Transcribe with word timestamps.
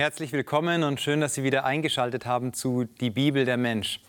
Herzlich 0.00 0.32
willkommen 0.32 0.82
und 0.82 0.98
schön, 0.98 1.20
dass 1.20 1.34
Sie 1.34 1.42
wieder 1.42 1.66
eingeschaltet 1.66 2.24
haben 2.24 2.54
zu 2.54 2.84
Die 2.84 3.10
Bibel 3.10 3.44
der 3.44 3.58
Mensch. 3.58 4.00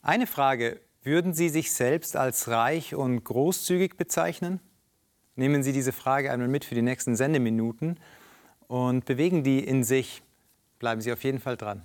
Eine 0.00 0.28
Frage, 0.28 0.80
würden 1.02 1.34
Sie 1.34 1.48
sich 1.48 1.72
selbst 1.72 2.14
als 2.14 2.46
reich 2.46 2.94
und 2.94 3.24
großzügig 3.24 3.96
bezeichnen? 3.96 4.60
Nehmen 5.34 5.64
Sie 5.64 5.72
diese 5.72 5.90
Frage 5.90 6.30
einmal 6.30 6.46
mit 6.46 6.64
für 6.64 6.76
die 6.76 6.82
nächsten 6.82 7.16
Sendeminuten 7.16 7.98
und 8.68 9.06
bewegen 9.06 9.42
die 9.42 9.58
in 9.58 9.82
sich. 9.82 10.22
Bleiben 10.78 11.00
Sie 11.00 11.12
auf 11.12 11.24
jeden 11.24 11.40
Fall 11.40 11.56
dran. 11.56 11.84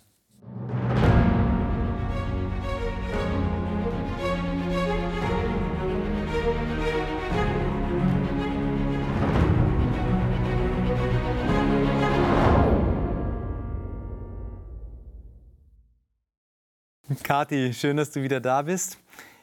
Kathi, 17.21 17.73
schön, 17.73 17.97
dass 17.97 18.11
du 18.11 18.23
wieder 18.23 18.39
da 18.39 18.63
bist. 18.63 18.97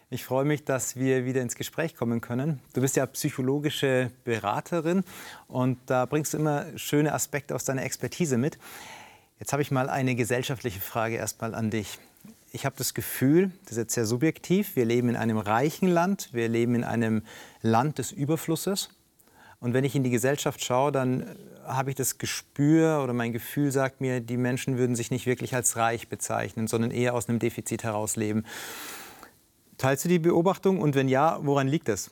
Ich 0.09 0.25
freue 0.25 0.45
mich, 0.45 0.65
dass 0.65 0.97
wir 0.97 1.25
wieder 1.25 1.43
ins 1.43 1.55
Gespräch 1.55 1.95
kommen 1.95 2.21
können. 2.21 2.61
Du 2.73 2.81
bist 2.81 2.97
ja 2.97 3.07
psychologische 3.07 4.11
Beraterin 4.25 5.05
und 5.47 5.79
da 5.87 6.07
bringst 6.07 6.33
du 6.33 6.39
immer 6.39 6.67
schöne 6.77 7.13
Aspekte 7.13 7.55
aus 7.55 7.65
deiner 7.65 7.85
Expertise 7.85 8.39
mit. 8.39 8.59
Jetzt 9.39 9.53
habe 9.53 9.63
ich 9.63 9.71
mal 9.71 9.89
eine 9.89 10.17
gesellschaftliche 10.17 10.81
Frage 10.81 11.17
erstmal 11.17 11.55
an 11.55 11.71
dich. 11.71 11.99
Ich 12.53 12.67
habe 12.67 12.75
das 12.77 12.95
Gefühl, 12.95 13.53
das 13.65 13.73
ist 13.73 13.79
jetzt 13.79 13.95
sehr 13.95 14.07
subjektiv, 14.07 14.75
wir 14.75 14.85
leben 14.85 15.09
in 15.09 15.17
einem 15.17 15.39
reichen 15.39 15.89
Land, 15.89 16.31
wir 16.33 16.49
leben 16.49 16.75
in 16.75 16.83
einem 16.83 17.23
Land 17.63 17.99
des 17.99 18.11
Überflusses. 18.11 18.89
Und 19.61 19.75
wenn 19.75 19.85
ich 19.85 19.95
in 19.95 20.03
die 20.03 20.11
Gesellschaft 20.11 20.65
schaue, 20.65 20.91
dann 20.91 21.37
habe 21.67 21.91
ich 21.91 21.97
das 21.97 22.19
Gespür 22.19 23.03
oder 23.05 23.13
mein 23.13 23.33
Gefühl 23.33 23.71
sagt 23.71 24.01
mir, 24.01 24.21
die 24.21 24.39
Menschen 24.39 24.79
würden 24.79 24.97
sich 24.97 25.11
nicht 25.11 25.27
wirklich 25.27 25.55
als 25.55 25.77
reich 25.77 26.09
bezeichnen, 26.09 26.67
sondern 26.67 26.91
eher 26.91 27.15
aus 27.15 27.29
einem 27.29 27.39
Defizit 27.39 27.85
heraus 27.85 28.17
leben. 28.17 28.45
Teilst 29.77 30.05
du 30.05 30.09
die 30.09 30.19
Beobachtung 30.19 30.81
und 30.81 30.95
wenn 30.95 31.09
ja, 31.09 31.39
woran 31.43 31.69
liegt 31.69 31.89
das? 31.89 32.11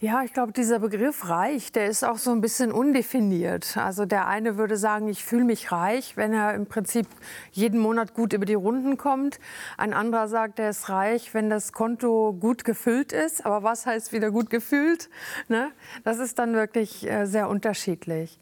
Ja, 0.00 0.22
ich 0.22 0.32
glaube, 0.32 0.52
dieser 0.52 0.78
Begriff 0.78 1.28
reich, 1.28 1.72
der 1.72 1.86
ist 1.86 2.04
auch 2.04 2.18
so 2.18 2.30
ein 2.30 2.40
bisschen 2.40 2.70
undefiniert. 2.70 3.76
Also 3.76 4.06
der 4.06 4.28
eine 4.28 4.56
würde 4.56 4.76
sagen, 4.76 5.08
ich 5.08 5.24
fühle 5.24 5.42
mich 5.42 5.72
reich, 5.72 6.16
wenn 6.16 6.32
er 6.32 6.54
im 6.54 6.66
Prinzip 6.66 7.08
jeden 7.50 7.80
Monat 7.80 8.14
gut 8.14 8.32
über 8.32 8.44
die 8.44 8.54
Runden 8.54 8.96
kommt. 8.96 9.40
Ein 9.76 9.92
anderer 9.92 10.28
sagt, 10.28 10.60
er 10.60 10.70
ist 10.70 10.88
reich, 10.88 11.34
wenn 11.34 11.50
das 11.50 11.72
Konto 11.72 12.32
gut 12.32 12.62
gefüllt 12.62 13.12
ist. 13.12 13.44
Aber 13.44 13.64
was 13.64 13.86
heißt 13.86 14.12
wieder 14.12 14.30
gut 14.30 14.50
gefüllt? 14.50 15.10
Ne? 15.48 15.72
Das 16.04 16.20
ist 16.20 16.38
dann 16.38 16.54
wirklich 16.54 17.04
äh, 17.10 17.26
sehr 17.26 17.48
unterschiedlich. 17.48 18.38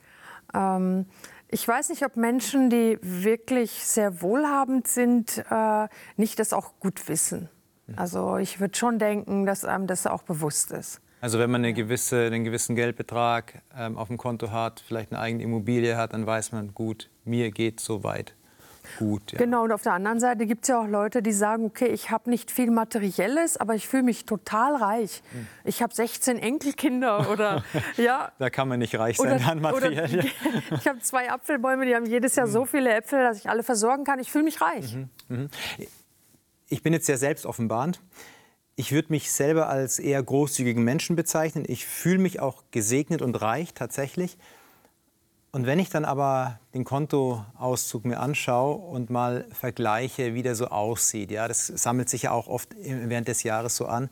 Ähm, 0.52 1.06
ich 1.48 1.66
weiß 1.66 1.88
nicht, 1.88 2.04
ob 2.04 2.16
Menschen, 2.16 2.68
die 2.68 2.98
wirklich 3.00 3.70
sehr 3.86 4.20
wohlhabend 4.20 4.88
sind, 4.88 5.42
äh, 5.50 5.88
nicht 6.18 6.38
das 6.38 6.52
auch 6.52 6.74
gut 6.80 7.08
wissen. 7.08 7.48
Also 7.94 8.36
ich 8.36 8.60
würde 8.60 8.76
schon 8.76 8.98
denken, 8.98 9.46
dass 9.46 9.64
einem 9.64 9.86
das 9.86 10.06
auch 10.06 10.22
bewusst 10.22 10.72
ist. 10.72 11.00
Also 11.26 11.40
wenn 11.40 11.50
man 11.50 11.64
eine 11.64 11.72
gewisse, 11.72 12.26
einen 12.26 12.44
gewissen 12.44 12.76
Geldbetrag 12.76 13.60
ähm, 13.76 13.98
auf 13.98 14.06
dem 14.06 14.16
Konto 14.16 14.52
hat, 14.52 14.80
vielleicht 14.86 15.10
eine 15.10 15.20
eigene 15.20 15.42
Immobilie 15.42 15.96
hat, 15.96 16.12
dann 16.12 16.24
weiß 16.24 16.52
man, 16.52 16.72
gut, 16.72 17.10
mir 17.24 17.50
geht 17.50 17.80
so 17.80 18.04
weit. 18.04 18.36
Gut, 19.00 19.32
ja. 19.32 19.38
Genau, 19.38 19.64
und 19.64 19.72
auf 19.72 19.82
der 19.82 19.94
anderen 19.94 20.20
Seite 20.20 20.46
gibt 20.46 20.62
es 20.62 20.68
ja 20.68 20.80
auch 20.80 20.86
Leute, 20.86 21.22
die 21.22 21.32
sagen, 21.32 21.64
okay, 21.64 21.88
ich 21.88 22.12
habe 22.12 22.30
nicht 22.30 22.52
viel 22.52 22.70
Materielles, 22.70 23.56
aber 23.56 23.74
ich 23.74 23.88
fühle 23.88 24.04
mich 24.04 24.24
total 24.24 24.76
reich. 24.76 25.20
Hm. 25.32 25.48
Ich 25.64 25.82
habe 25.82 25.92
16 25.92 26.38
Enkelkinder 26.38 27.28
oder 27.28 27.64
ja. 27.96 28.30
da 28.38 28.48
kann 28.48 28.68
man 28.68 28.78
nicht 28.78 28.96
reich 28.96 29.16
sein 29.16 29.42
an 29.42 29.60
materiell. 29.60 30.20
Oder, 30.20 30.24
ich 30.78 30.86
habe 30.86 31.00
zwei 31.00 31.28
Apfelbäume, 31.28 31.86
die 31.86 31.96
haben 31.96 32.06
jedes 32.06 32.36
Jahr 32.36 32.46
hm. 32.46 32.52
so 32.52 32.66
viele 32.66 32.94
Äpfel, 32.94 33.18
dass 33.18 33.38
ich 33.38 33.50
alle 33.50 33.64
versorgen 33.64 34.04
kann. 34.04 34.20
Ich 34.20 34.30
fühle 34.30 34.44
mich 34.44 34.60
reich. 34.60 34.94
Mhm. 34.94 35.08
Mhm. 35.26 35.48
Ich 36.68 36.84
bin 36.84 36.92
jetzt 36.92 37.06
sehr 37.06 37.18
selbstoffenbarend. 37.18 38.00
Ich 38.78 38.92
würde 38.92 39.08
mich 39.10 39.32
selber 39.32 39.70
als 39.70 39.98
eher 39.98 40.22
großzügigen 40.22 40.84
Menschen 40.84 41.16
bezeichnen. 41.16 41.64
Ich 41.66 41.86
fühle 41.86 42.18
mich 42.18 42.40
auch 42.40 42.62
gesegnet 42.70 43.22
und 43.22 43.40
reich 43.40 43.72
tatsächlich. 43.72 44.36
Und 45.50 45.64
wenn 45.64 45.78
ich 45.78 45.88
dann 45.88 46.04
aber 46.04 46.60
den 46.74 46.84
Kontoauszug 46.84 48.04
mir 48.04 48.20
anschaue 48.20 48.76
und 48.76 49.08
mal 49.08 49.46
vergleiche, 49.50 50.34
wie 50.34 50.42
der 50.42 50.54
so 50.54 50.66
aussieht, 50.66 51.30
ja, 51.30 51.48
das 51.48 51.66
sammelt 51.68 52.10
sich 52.10 52.24
ja 52.24 52.32
auch 52.32 52.48
oft 52.48 52.76
während 52.78 53.28
des 53.28 53.42
Jahres 53.42 53.76
so 53.76 53.86
an, 53.86 54.10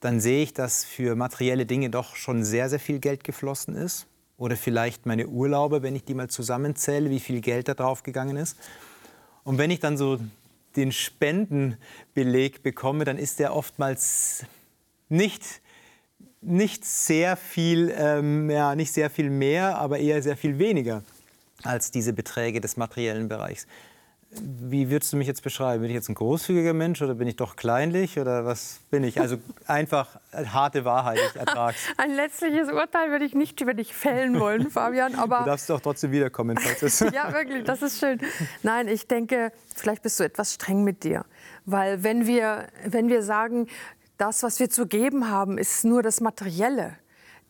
dann 0.00 0.20
sehe 0.20 0.42
ich, 0.42 0.54
dass 0.54 0.86
für 0.86 1.14
materielle 1.14 1.66
Dinge 1.66 1.90
doch 1.90 2.16
schon 2.16 2.42
sehr, 2.42 2.70
sehr 2.70 2.80
viel 2.80 2.98
Geld 2.98 3.22
geflossen 3.24 3.74
ist. 3.76 4.06
Oder 4.38 4.56
vielleicht 4.56 5.04
meine 5.04 5.28
Urlaube, 5.28 5.82
wenn 5.82 5.94
ich 5.94 6.04
die 6.04 6.14
mal 6.14 6.30
zusammenzähle, 6.30 7.10
wie 7.10 7.20
viel 7.20 7.42
Geld 7.42 7.68
da 7.68 7.74
drauf 7.74 8.02
gegangen 8.02 8.38
ist. 8.38 8.56
Und 9.44 9.58
wenn 9.58 9.70
ich 9.70 9.80
dann 9.80 9.98
so 9.98 10.18
den 10.76 10.92
Spendenbeleg 10.92 12.62
bekomme, 12.62 13.04
dann 13.04 13.18
ist 13.18 13.38
der 13.38 13.54
oftmals 13.54 14.44
nicht, 15.08 15.60
nicht, 16.40 16.84
sehr 16.84 17.36
viel, 17.36 17.92
ähm, 17.96 18.50
ja, 18.50 18.74
nicht 18.74 18.92
sehr 18.92 19.10
viel 19.10 19.30
mehr, 19.30 19.78
aber 19.78 19.98
eher 19.98 20.22
sehr 20.22 20.36
viel 20.36 20.58
weniger 20.58 21.02
als 21.62 21.90
diese 21.90 22.12
Beträge 22.12 22.60
des 22.60 22.76
materiellen 22.76 23.28
Bereichs. 23.28 23.66
Wie 24.32 24.90
würdest 24.90 25.12
du 25.12 25.16
mich 25.16 25.26
jetzt 25.26 25.42
beschreiben? 25.42 25.82
Bin 25.82 25.90
ich 25.90 25.96
jetzt 25.96 26.08
ein 26.08 26.14
großzügiger 26.14 26.72
Mensch 26.72 27.02
oder 27.02 27.14
bin 27.14 27.26
ich 27.26 27.34
doch 27.34 27.56
kleinlich 27.56 28.16
oder 28.16 28.44
was 28.44 28.78
bin 28.88 29.02
ich? 29.02 29.20
Also 29.20 29.38
einfach 29.66 30.20
harte 30.32 30.84
Wahrheit, 30.84 31.18
ich 31.30 31.36
ertrag's. 31.36 31.78
Ein 31.96 32.14
letztliches 32.14 32.70
Urteil 32.70 33.10
würde 33.10 33.24
ich 33.24 33.34
nicht 33.34 33.60
über 33.60 33.74
dich 33.74 33.92
fällen 33.92 34.38
wollen, 34.38 34.70
Fabian. 34.70 35.16
Aber 35.16 35.40
du 35.40 35.46
darfst 35.46 35.68
doch 35.68 35.80
trotzdem 35.80 36.12
wiederkommen, 36.12 36.56
Ja, 37.12 37.32
wirklich, 37.32 37.64
das 37.64 37.82
ist 37.82 37.98
schön. 37.98 38.20
Nein, 38.62 38.86
ich 38.86 39.08
denke, 39.08 39.50
vielleicht 39.74 40.02
bist 40.02 40.20
du 40.20 40.24
etwas 40.24 40.54
streng 40.54 40.84
mit 40.84 41.02
dir. 41.02 41.24
Weil 41.66 42.04
wenn 42.04 42.26
wir, 42.26 42.68
wenn 42.84 43.08
wir 43.08 43.24
sagen, 43.24 43.66
das, 44.16 44.44
was 44.44 44.60
wir 44.60 44.70
zu 44.70 44.86
geben 44.86 45.28
haben, 45.28 45.58
ist 45.58 45.84
nur 45.84 46.02
das 46.02 46.20
Materielle, 46.20 46.96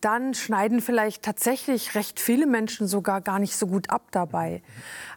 dann 0.01 0.33
schneiden 0.33 0.81
vielleicht 0.81 1.23
tatsächlich 1.23 1.95
recht 1.95 2.19
viele 2.19 2.47
Menschen 2.47 2.87
sogar 2.87 3.21
gar 3.21 3.39
nicht 3.39 3.55
so 3.55 3.67
gut 3.67 3.89
ab 3.89 4.07
dabei. 4.11 4.61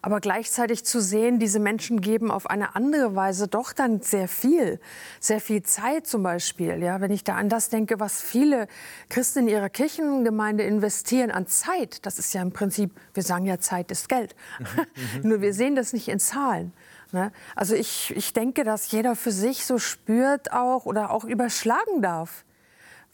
Aber 0.03 0.21
gleichzeitig 0.21 0.85
zu 0.85 1.01
sehen, 1.01 1.39
diese 1.39 1.59
Menschen 1.59 2.01
geben 2.01 2.31
auf 2.31 2.49
eine 2.49 2.77
andere 2.77 3.17
Weise 3.17 3.49
doch 3.49 3.73
dann 3.73 4.03
sehr 4.03 4.29
viel, 4.29 4.79
sehr 5.21 5.41
viel 5.41 5.63
Zeit 5.63 6.07
zum 6.07 6.23
Beispiel. 6.23 6.83
Ja, 6.83 7.01
wenn 7.01 7.11
ich 7.11 7.25
da 7.25 7.37
an 7.37 7.49
das 7.49 7.71
denke, 7.71 7.99
was 8.01 8.21
viele 8.21 8.69
Christen 9.09 9.41
in 9.41 9.49
ihrer 9.49 9.71
Kirchengemeinde 9.71 10.65
investieren 10.65 11.31
an 11.31 11.47
Zeit, 11.47 12.05
das 12.07 12.19
ist 12.19 12.35
ja 12.35 12.43
im 12.43 12.53
Prinzip, 12.53 12.91
wir 13.15 13.23
sagen 13.23 13.47
ja, 13.47 13.59
Zeit 13.59 13.91
ist 13.91 14.09
Geld. 14.09 14.37
Mhm, 14.59 14.67
mhm. 15.23 15.29
Nur 15.29 15.41
wir 15.41 15.55
sehen 15.55 15.75
das 15.75 15.93
nicht 15.93 16.09
in 16.09 16.21
Zahlen. 16.21 16.73
Ne? 17.13 17.33
Also 17.55 17.75
ich, 17.75 18.15
ich 18.17 18.33
denke, 18.33 18.65
dass 18.65 18.91
jeder 18.91 19.17
für 19.17 19.33
sich 19.33 19.65
so 19.65 19.79
spürt 19.79 20.53
auch 20.53 20.85
oder 20.85 21.11
auch 21.11 21.25
überschlagen 21.25 22.03
darf. 22.03 22.45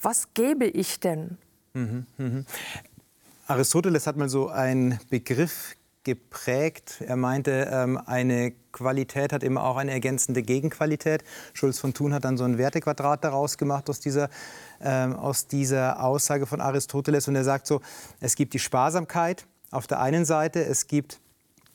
Was 0.01 0.33
gebe 0.33 0.65
ich 0.65 1.01
denn? 1.01 1.37
Mhm, 1.75 2.07
mh. 2.19 2.45
Aristoteles 3.47 4.07
hat 4.07 4.17
mal 4.17 4.29
so 4.29 4.49
einen 4.49 4.99
Begriff 5.11 5.75
geprägt. 6.05 7.03
Er 7.07 7.17
meinte, 7.17 7.69
ähm, 7.71 7.99
eine 8.07 8.53
Qualität 8.73 9.33
hat 9.33 9.43
immer 9.43 9.65
auch 9.65 9.77
eine 9.77 9.91
ergänzende 9.91 10.43
Gegenqualität. 10.43 11.25
Schulz 11.53 11.79
von 11.79 11.93
Thun 11.93 12.15
hat 12.15 12.25
dann 12.25 12.37
so 12.39 12.45
ein 12.45 12.59
Wertequadrat 12.59 13.25
daraus 13.25 13.59
gemacht 13.59 13.91
aus 13.91 14.01
dieser, 14.01 14.31
ähm, 14.81 15.15
aus 15.15 15.47
dieser 15.47 16.03
Aussage 16.03 16.47
von 16.47 16.61
Aristoteles. 16.61 17.29
Und 17.29 17.37
er 17.37 17.45
sagt 17.45 17.67
so, 17.67 17.81
es 18.21 18.35
gibt 18.35 18.55
die 18.55 18.59
Sparsamkeit 18.59 19.47
auf 19.71 19.87
der 19.87 20.01
einen 20.01 20.25
Seite, 20.25 20.65
es 20.65 20.87
gibt 20.87 21.21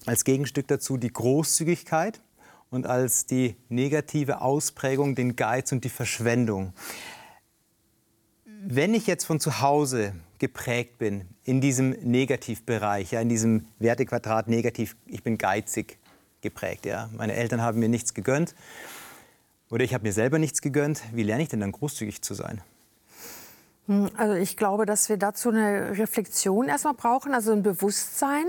als 0.06 0.24
Gegenstück 0.24 0.68
dazu 0.68 0.98
die 0.98 1.12
Großzügigkeit 1.12 2.22
und 2.70 2.88
als 2.88 3.26
die 3.26 3.56
negative 3.70 4.42
Ausprägung 4.42 5.16
den 5.16 5.36
Geiz 5.36 5.72
und 5.72 5.84
die 5.84 5.90
Verschwendung. 5.90 6.74
Wenn 8.68 8.96
ich 8.96 9.06
jetzt 9.06 9.26
von 9.26 9.40
zu 9.40 9.62
Hause 9.62 10.14
geprägt 10.40 10.98
bin, 10.98 11.26
in 11.44 11.62
diesem 11.62 11.92
Negativbereich, 11.92 13.12
ja, 13.12 13.22
in 13.22 13.30
diesem 13.30 13.68
Wertequadrat 13.78 14.48
negativ, 14.48 14.96
ich 15.06 15.22
bin 15.22 15.38
geizig 15.38 16.00
geprägt. 16.42 16.88
Ja. 16.88 17.12
Meine 17.16 17.36
Eltern 17.36 17.62
haben 17.62 17.78
mir 17.78 17.90
nichts 17.90 18.16
gegönnt 18.16 18.56
oder 19.70 19.84
ich 19.84 19.94
habe 19.94 20.04
mir 20.04 20.14
selber 20.14 20.40
nichts 20.40 20.64
gegönnt. 20.64 21.04
Wie 21.14 21.22
lerne 21.22 21.44
ich 21.44 21.50
denn 21.50 21.60
dann 21.60 21.74
großzügig 21.74 22.24
zu 22.24 22.34
sein? 22.34 22.64
Hm, 23.88 24.10
also 24.18 24.34
ich 24.34 24.58
glaube, 24.58 24.86
dass 24.86 25.10
wir 25.10 25.18
dazu 25.18 25.50
eine 25.50 25.98
Reflexion 25.98 26.68
erstmal 26.68 26.96
brauchen, 26.96 27.34
also 27.34 27.52
ein 27.52 27.62
Bewusstsein, 27.62 28.46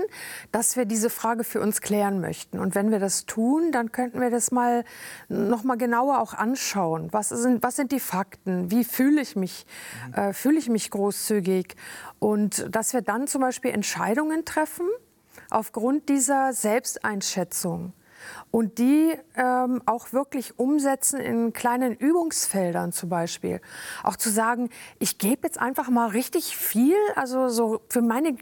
dass 0.51 0.75
wir 0.75 0.85
diese 0.85 1.09
Frage 1.09 1.43
für 1.43 1.61
uns 1.61 1.81
klären 1.81 2.19
möchten. 2.21 2.59
Und 2.59 2.75
wenn 2.75 2.91
wir 2.91 2.99
das 2.99 3.25
tun, 3.25 3.71
dann 3.71 3.91
könnten 3.91 4.19
wir 4.19 4.31
das 4.31 4.51
mal 4.51 4.83
noch 5.29 5.63
mal 5.63 5.77
genauer 5.77 6.19
auch 6.21 6.33
anschauen. 6.33 7.09
Was 7.11 7.29
sind, 7.29 7.61
was 7.63 7.75
sind 7.75 7.91
die 7.91 7.99
Fakten? 7.99 8.71
Wie 8.71 8.83
fühle 8.83 9.21
ich 9.21 9.35
mich? 9.35 9.65
Äh, 10.13 10.33
fühle 10.33 10.57
ich 10.57 10.69
mich 10.69 10.89
großzügig? 10.89 11.75
Und 12.19 12.73
dass 12.75 12.93
wir 12.93 13.01
dann 13.01 13.27
zum 13.27 13.41
Beispiel 13.41 13.71
Entscheidungen 13.71 14.43
treffen 14.43 14.87
aufgrund 15.49 16.09
dieser 16.09 16.53
Selbsteinschätzung 16.53 17.93
und 18.51 18.77
die 18.77 19.13
ähm, 19.35 19.81
auch 19.85 20.13
wirklich 20.13 20.57
umsetzen 20.59 21.19
in 21.19 21.53
kleinen 21.53 21.95
Übungsfeldern 21.95 22.91
zum 22.91 23.09
Beispiel. 23.09 23.61
Auch 24.03 24.15
zu 24.15 24.29
sagen, 24.29 24.69
ich 24.99 25.17
gebe 25.17 25.47
jetzt 25.47 25.59
einfach 25.59 25.89
mal 25.89 26.09
richtig 26.09 26.55
viel, 26.57 26.95
also 27.15 27.49
so 27.49 27.81
für 27.89 28.01
meine 28.01 28.37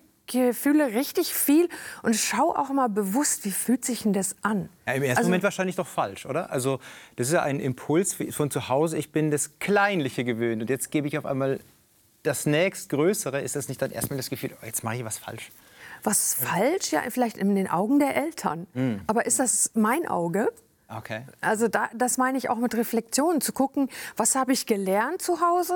fühle 0.54 0.88
richtig 0.96 1.36
viel 1.36 1.70
und 2.02 2.16
schaue 2.16 2.58
auch 2.58 2.70
mal 2.70 2.90
bewusst, 2.90 3.46
wie 3.46 3.52
fühlt 3.52 3.86
sich 3.86 4.02
denn 4.02 4.14
das 4.14 4.36
an? 4.42 4.70
Ja, 4.88 4.94
Im 4.94 5.04
ersten 5.04 5.18
Also- 5.20 5.30
Moment 5.30 5.44
wahrscheinlich 5.44 5.76
doch 5.76 5.86
falsch, 5.86 6.26
oder? 6.26 6.50
Also 6.52 6.80
das 7.16 7.28
ist 7.28 7.34
ja 7.34 7.44
ein 7.44 7.60
Impuls 7.60 8.18
von 8.32 8.50
zu 8.50 8.68
Hause. 8.68 8.98
Ich 8.98 9.12
bin 9.12 9.30
das 9.30 9.60
Kleinliche 9.60 10.24
gewöhnt 10.24 10.64
und 10.64 10.70
jetzt 10.72 10.90
gebe 10.90 11.08
ich 11.08 11.20
auf 11.20 11.28
einmal 11.28 11.60
das 12.24 12.48
nächstgrößere. 12.48 13.40
Ist 13.42 13.56
das 13.56 13.70
nicht 13.70 13.80
dann 13.84 13.92
erstmal 13.92 14.18
das 14.18 14.32
Gefühl, 14.32 14.50
oh, 14.60 14.66
jetzt 14.66 14.84
mache 14.84 14.96
ich 14.96 15.06
was 15.06 15.20
falsch? 15.20 15.52
Was 16.06 16.36
falsch? 16.36 16.92
Ja, 16.92 17.02
vielleicht 17.10 17.38
in 17.38 17.56
den 17.56 17.70
Augen 17.70 18.00
der 18.00 18.16
Eltern. 18.16 18.68
Hm. 18.74 19.02
Aber 19.08 19.26
ist 19.26 19.40
das 19.40 19.72
mein 19.74 20.08
Auge? 20.08 20.52
Okay. 20.88 21.24
Also 21.42 21.68
da, 21.68 21.90
das 21.96 22.18
meine 22.18 22.38
ich 22.38 22.50
auch 22.50 22.58
mit 22.58 22.76
Reflexion, 22.76 23.42
zu 23.42 23.54
gucken, 23.54 23.90
was 24.16 24.36
habe 24.36 24.54
ich 24.54 24.68
gelernt 24.68 25.22
zu 25.22 25.42
Hause 25.42 25.76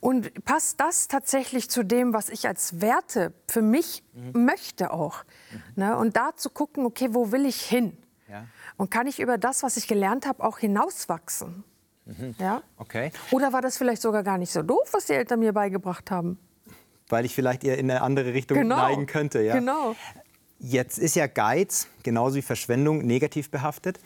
und 0.00 0.44
passt 0.44 0.80
das 0.80 1.06
tatsächlich 1.06 1.70
zu 1.70 1.84
dem, 1.84 2.12
was 2.12 2.28
ich 2.28 2.48
als 2.48 2.80
Werte 2.80 3.32
für 3.46 3.62
mich 3.62 4.02
möchte 4.32 4.92
auch. 4.92 5.24
Ne? 5.76 5.96
Und 5.96 6.16
da 6.16 6.34
zu 6.34 6.50
gucken, 6.50 6.84
okay, 6.84 7.10
wo 7.12 7.30
will 7.30 7.46
ich 7.46 7.60
hin? 7.60 7.96
Ja. 8.28 8.46
Und 8.76 8.90
kann 8.90 9.06
ich 9.06 9.20
über 9.20 9.38
das, 9.38 9.62
was 9.62 9.76
ich 9.76 9.86
gelernt 9.86 10.26
habe, 10.26 10.42
auch 10.42 10.58
hinauswachsen? 10.58 11.62
Ja? 12.38 12.62
Okay. 12.78 13.12
Oder 13.30 13.52
war 13.52 13.62
das 13.62 13.78
vielleicht 13.78 14.02
sogar 14.02 14.22
gar 14.22 14.38
nicht 14.38 14.52
so 14.52 14.62
doof, 14.62 14.88
was 14.92 15.06
die 15.06 15.12
Eltern 15.12 15.40
mir 15.40 15.52
beigebracht 15.52 16.10
haben? 16.10 16.38
Weil 17.08 17.24
ich 17.24 17.34
vielleicht 17.34 17.64
eher 17.64 17.78
in 17.78 17.90
eine 17.90 18.02
andere 18.02 18.34
Richtung 18.34 18.58
Genau. 18.58 18.76
neigen 18.76 19.06
könnte. 19.06 19.42
Ja? 19.42 19.54
Genau. 19.54 19.96
Jetzt 20.58 20.98
ist 20.98 21.14
ja 21.16 21.26
Geiz, 21.26 21.86
genauso 22.02 22.36
wie 22.36 22.42
Verschwendung, 22.42 22.98
negativ 23.06 23.50
behaftet. 23.50 24.00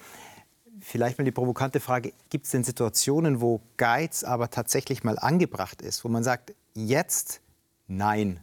Vielleicht 0.81 1.19
mal 1.19 1.25
die 1.25 1.31
provokante 1.31 1.81
Frage, 1.81 2.13
gibt 2.29 2.45
es 2.45 2.51
denn 2.51 2.65
Situationen, 2.65 3.41
wo 3.41 3.61
Geiz 3.77 4.25
aber 4.25 4.51
tatsächlich 4.51 5.05
mal 5.05 5.19
angebracht 5.19 5.81
ist, 5.81 6.05
wo 6.05 6.09
man 6.09 6.25
sagt, 6.25 6.55
jetzt 6.75 7.41
nein, 7.87 8.41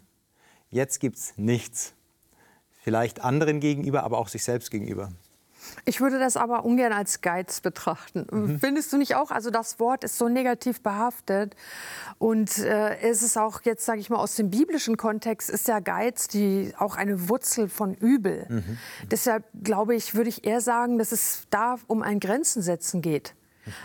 jetzt 0.70 1.00
gibt 1.00 1.18
es 1.18 1.34
nichts. 1.38 1.94
Vielleicht 2.82 3.22
anderen 3.22 3.60
gegenüber, 3.60 4.04
aber 4.04 4.18
auch 4.18 4.30
sich 4.30 4.44
selbst 4.44 4.72
gegenüber. 4.72 5.12
Ich 5.86 6.02
würde 6.02 6.20
das 6.20 6.38
aber 6.38 6.66
ungern 6.66 6.94
als 6.94 7.22
Geiz 7.22 7.62
betrachten. 7.62 8.58
Findest 8.60 8.94
du 8.94 8.98
nicht 8.98 9.16
auch? 9.16 9.32
Also 9.32 9.50
das 9.50 9.80
Wort 9.80 10.04
ist 10.04 10.18
so 10.18 10.30
negativ 10.30 10.82
behaftet 10.82 11.56
und 12.18 12.58
äh, 12.60 12.98
es 13.00 13.24
ist 13.24 13.38
auch 13.38 13.62
jetzt, 13.64 13.86
sage 13.86 14.00
ich 14.00 14.10
mal, 14.10 14.18
aus 14.18 14.36
dem 14.36 14.50
biblischen 14.50 14.98
Kontext 14.98 15.50
ist 15.50 15.68
ja 15.68 15.80
Geiz 15.80 16.28
die 16.28 16.74
auch 16.78 16.96
eine 16.96 17.30
Wurzel 17.30 17.70
von 17.70 17.94
Übel. 17.94 18.48
Deshalb 19.12 19.46
glaube 19.64 19.96
ich, 19.96 20.16
würde 20.16 20.30
ich 20.30 20.46
eher 20.46 20.62
sagen, 20.62 20.98
dass 20.98 21.12
es 21.12 21.48
da 21.50 21.78
um 21.88 22.02
ein 22.02 22.20
Grenzen 22.20 22.62
setzen 22.62 23.02
geht. 23.02 23.36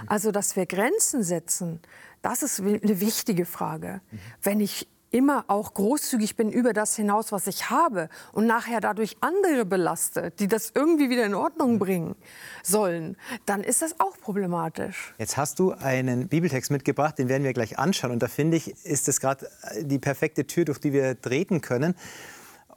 Also, 0.07 0.31
dass 0.31 0.57
wir 0.57 0.67
Grenzen 0.67 1.23
setzen, 1.23 1.81
das 2.23 2.43
ist 2.43 2.61
eine 2.61 3.01
wichtige 3.01 3.45
Frage. 3.45 4.01
Wenn 4.43 4.61
ich 4.61 4.89
immer 5.15 5.45
auch 5.47 5.75
großzügig 5.75 6.35
bin 6.35 6.51
über 6.51 6.73
das 6.73 6.97
hinaus, 6.97 7.31
was 7.31 7.47
ich 7.47 7.71
habe 7.71 8.09
und 8.33 8.47
nachher 8.47 8.81
dadurch 8.81 9.17
andere 9.21 9.65
belaste, 9.65 10.33
die 10.41 10.49
das 10.49 10.73
irgendwie 10.75 11.09
wieder 11.09 11.25
in 11.25 11.35
Ordnung 11.35 11.79
bringen 11.79 12.17
sollen, 12.65 13.17
dann 13.47 13.63
ist 13.63 13.81
das 13.81 14.01
auch 14.01 14.19
problematisch. 14.19 15.15
Jetzt 15.19 15.37
hast 15.37 15.61
du 15.61 15.71
einen 15.71 16.27
Bibeltext 16.27 16.73
mitgebracht, 16.73 17.17
den 17.17 17.29
werden 17.29 17.45
wir 17.45 17.53
gleich 17.53 17.79
anschauen. 17.79 18.11
Und 18.11 18.25
da 18.25 18.29
finde 18.29 18.57
ich, 18.57 18.85
ist 18.85 19.07
es 19.07 19.21
gerade 19.21 19.49
die 19.83 20.01
perfekte 20.01 20.49
Tür, 20.49 20.65
durch 20.65 20.81
die 20.81 20.93
wir 20.93 21.21
treten 21.21 21.61
können. 21.61 21.95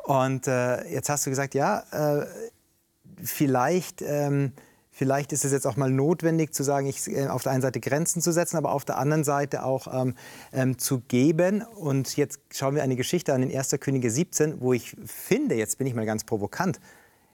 Und 0.03 0.47
äh, 0.47 0.87
jetzt 0.89 1.09
hast 1.09 1.25
du 1.25 1.31
gesagt, 1.31 1.55
ja, 1.55 1.83
äh, 1.91 2.27
vielleicht, 3.23 4.03
ähm, 4.03 4.53
vielleicht 4.97 5.31
ist 5.31 5.45
es 5.45 5.51
jetzt 5.51 5.67
auch 5.67 5.77
mal 5.77 5.91
notwendig 5.91 6.53
zu 6.53 6.63
sagen, 6.63 6.87
ich, 6.87 7.07
äh, 7.07 7.27
auf 7.27 7.43
der 7.43 7.51
einen 7.51 7.61
Seite 7.61 7.79
Grenzen 7.79 8.21
zu 8.21 8.31
setzen, 8.31 8.57
aber 8.57 8.71
auf 8.71 8.83
der 8.83 8.97
anderen 8.97 9.23
Seite 9.23 9.63
auch 9.63 9.87
ähm, 9.93 10.15
ähm, 10.51 10.79
zu 10.79 11.01
geben. 11.01 11.61
Und 11.61 12.17
jetzt 12.17 12.39
schauen 12.51 12.73
wir 12.73 12.81
eine 12.81 12.95
Geschichte 12.95 13.33
an 13.33 13.43
in 13.43 13.55
1. 13.55 13.75
Könige 13.79 14.09
17, 14.09 14.59
wo 14.59 14.73
ich 14.73 14.95
finde, 15.05 15.55
jetzt 15.55 15.77
bin 15.77 15.85
ich 15.85 15.93
mal 15.93 16.05
ganz 16.05 16.23
provokant, 16.23 16.79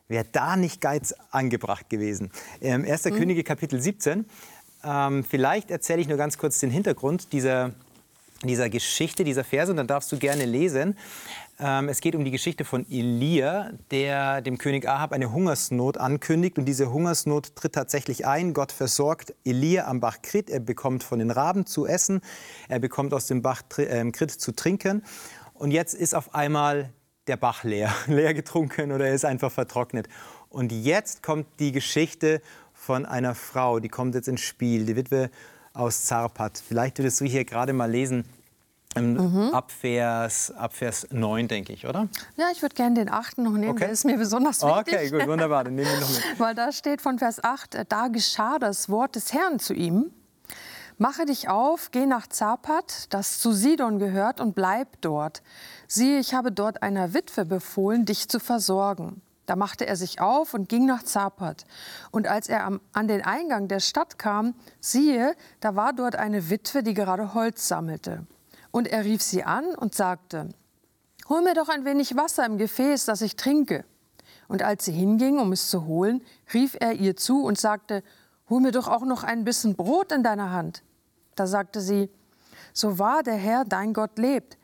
wäre 0.09 0.25
da 0.29 0.57
nicht 0.57 0.81
Geiz 0.81 1.15
angebracht 1.31 1.89
gewesen. 1.89 2.31
Ähm, 2.61 2.85
1. 2.85 3.03
Könige 3.03 3.43
Kapitel 3.45 3.81
17. 3.81 4.25
Ähm, 4.83 5.23
vielleicht 5.23 5.71
erzähle 5.71 6.01
ich 6.01 6.09
nur 6.09 6.17
ganz 6.17 6.37
kurz 6.37 6.59
den 6.59 6.69
Hintergrund 6.69 7.31
dieser, 7.31 7.71
dieser 8.47 8.69
Geschichte, 8.69 9.23
dieser 9.23 9.43
Verse, 9.43 9.71
und 9.71 9.77
dann 9.77 9.87
darfst 9.87 10.11
du 10.11 10.17
gerne 10.17 10.45
lesen. 10.45 10.97
Ähm, 11.59 11.89
es 11.89 12.01
geht 12.01 12.15
um 12.15 12.25
die 12.25 12.31
Geschichte 12.31 12.65
von 12.65 12.85
Elia, 12.89 13.71
der 13.91 14.41
dem 14.41 14.57
König 14.57 14.87
Ahab 14.87 15.11
eine 15.11 15.31
Hungersnot 15.31 15.97
ankündigt. 15.97 16.57
Und 16.57 16.65
diese 16.65 16.91
Hungersnot 16.91 17.55
tritt 17.55 17.73
tatsächlich 17.73 18.25
ein. 18.25 18.53
Gott 18.53 18.71
versorgt 18.71 19.33
Elia 19.45 19.87
am 19.87 19.99
Bach 19.99 20.21
Krit. 20.21 20.49
Er 20.49 20.59
bekommt 20.59 21.03
von 21.03 21.19
den 21.19 21.31
Raben 21.31 21.65
zu 21.65 21.85
essen. 21.85 22.21
Er 22.67 22.79
bekommt 22.79 23.13
aus 23.13 23.27
dem 23.27 23.41
Bach 23.41 23.61
ähm, 23.77 24.11
Krit 24.11 24.31
zu 24.31 24.51
trinken. 24.51 25.03
Und 25.53 25.71
jetzt 25.71 25.93
ist 25.93 26.15
auf 26.15 26.33
einmal 26.33 26.91
der 27.27 27.37
Bach 27.37 27.63
leer, 27.63 27.93
leer 28.07 28.33
getrunken 28.33 28.91
oder 28.91 29.07
er 29.07 29.13
ist 29.13 29.25
einfach 29.25 29.51
vertrocknet. 29.51 30.07
Und 30.49 30.71
jetzt 30.71 31.23
kommt 31.23 31.47
die 31.59 31.71
Geschichte 31.71 32.41
von 32.73 33.05
einer 33.05 33.35
Frau, 33.35 33.79
die 33.79 33.89
kommt 33.89 34.15
jetzt 34.15 34.27
ins 34.27 34.41
Spiel, 34.41 34.85
die 34.85 34.95
Witwe 34.95 35.29
aus 35.73 36.05
Zarpat. 36.05 36.61
Vielleicht 36.65 36.97
würdest 36.99 37.19
du 37.21 37.25
hier 37.25 37.45
gerade 37.45 37.73
mal 37.73 37.89
lesen, 37.89 38.25
ähm, 38.95 39.49
ab, 39.53 39.71
Vers, 39.71 40.51
ab 40.51 40.73
Vers 40.73 41.07
9, 41.09 41.47
denke 41.47 41.73
ich, 41.73 41.87
oder? 41.87 42.07
Ja, 42.37 42.45
ich 42.51 42.61
würde 42.61 42.75
gerne 42.75 42.93
den 42.95 43.09
achten 43.09 43.43
noch 43.43 43.53
nehmen, 43.53 43.71
Okay. 43.71 43.85
der 43.85 43.89
ist 43.89 44.05
mir 44.05 44.17
besonders 44.17 44.61
wichtig. 44.61 44.93
Okay, 44.95 45.09
gut, 45.09 45.27
wunderbar, 45.27 45.63
dann 45.63 45.75
nehmen 45.75 45.89
wir 45.89 45.99
noch 45.99 46.09
mit. 46.09 46.23
Weil 46.39 46.53
da 46.53 46.71
steht 46.71 47.01
von 47.01 47.17
Vers 47.17 47.43
8, 47.43 47.73
äh, 47.75 47.85
da 47.89 48.07
geschah 48.09 48.59
das 48.59 48.89
Wort 48.89 49.15
des 49.15 49.33
Herrn 49.33 49.57
zu 49.59 49.73
ihm. 49.73 50.11
Mache 50.99 51.25
dich 51.25 51.49
auf, 51.49 51.89
geh 51.89 52.05
nach 52.05 52.27
Zapat, 52.27 53.11
das 53.11 53.39
zu 53.39 53.51
Sidon 53.51 53.97
gehört, 53.97 54.39
und 54.39 54.53
bleib 54.53 55.01
dort. 55.01 55.41
Siehe, 55.87 56.19
ich 56.19 56.35
habe 56.35 56.51
dort 56.51 56.83
einer 56.83 57.15
Witwe 57.15 57.45
befohlen, 57.45 58.05
dich 58.05 58.29
zu 58.29 58.39
versorgen. 58.39 59.21
Da 59.45 59.55
machte 59.55 59.85
er 59.85 59.95
sich 59.95 60.21
auf 60.21 60.53
und 60.53 60.69
ging 60.69 60.85
nach 60.85 61.03
Zapat. 61.03 61.65
Und 62.11 62.27
als 62.27 62.47
er 62.47 62.63
am, 62.63 62.79
an 62.93 63.07
den 63.07 63.21
Eingang 63.21 63.67
der 63.67 63.81
Stadt 63.81 64.17
kam, 64.17 64.55
siehe, 64.79 65.35
da 65.59 65.75
war 65.75 65.93
dort 65.93 66.15
eine 66.15 66.49
Witwe, 66.49 66.81
die 66.81 66.93
gerade 66.93 67.33
Holz 67.33 67.67
sammelte. 67.67 68.25
Und 68.71 68.87
er 68.87 69.03
rief 69.03 69.21
sie 69.21 69.43
an 69.43 69.75
und 69.75 69.93
sagte, 69.93 70.49
Hol 71.29 71.41
mir 71.41 71.53
doch 71.53 71.69
ein 71.69 71.85
wenig 71.85 72.17
Wasser 72.17 72.45
im 72.45 72.57
Gefäß, 72.57 73.05
das 73.05 73.21
ich 73.21 73.35
trinke. 73.35 73.85
Und 74.47 74.61
als 74.61 74.85
sie 74.85 74.91
hinging, 74.91 75.39
um 75.39 75.51
es 75.51 75.69
zu 75.69 75.85
holen, 75.85 76.21
rief 76.53 76.75
er 76.79 76.93
ihr 76.93 77.15
zu 77.15 77.43
und 77.43 77.59
sagte, 77.59 78.03
Hol 78.49 78.61
mir 78.61 78.71
doch 78.71 78.87
auch 78.87 79.05
noch 79.05 79.23
ein 79.23 79.43
bisschen 79.43 79.75
Brot 79.75 80.11
in 80.11 80.23
deiner 80.23 80.51
Hand. 80.51 80.83
Da 81.35 81.47
sagte 81.47 81.81
sie, 81.81 82.09
So 82.73 82.99
wahr 82.99 83.23
der 83.23 83.35
Herr, 83.35 83.65
dein 83.65 83.93
Gott, 83.93 84.17
lebt. 84.17 84.57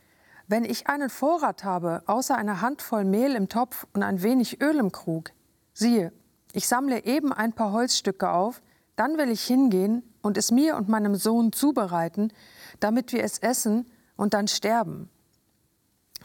Wenn 0.49 0.65
ich 0.65 0.87
einen 0.87 1.11
Vorrat 1.11 1.63
habe, 1.63 2.01
außer 2.07 2.35
einer 2.35 2.59
Handvoll 2.61 3.05
Mehl 3.05 3.35
im 3.35 3.49
Topf 3.49 3.85
und 3.93 4.01
ein 4.01 4.23
wenig 4.23 4.59
Öl 4.63 4.77
im 4.79 4.91
Krug, 4.91 5.29
siehe, 5.75 6.11
ich 6.53 6.68
sammle 6.68 7.06
eben 7.06 7.31
ein 7.31 7.53
paar 7.53 7.71
Holzstücke 7.71 8.31
auf, 8.31 8.63
dann 8.95 9.19
will 9.19 9.29
ich 9.29 9.44
hingehen 9.44 10.01
und 10.23 10.37
es 10.37 10.49
mir 10.49 10.75
und 10.75 10.89
meinem 10.89 11.13
Sohn 11.13 11.53
zubereiten, 11.53 12.33
damit 12.79 13.13
wir 13.13 13.23
es 13.23 13.37
essen 13.37 13.85
und 14.15 14.33
dann 14.33 14.47
sterben. 14.47 15.07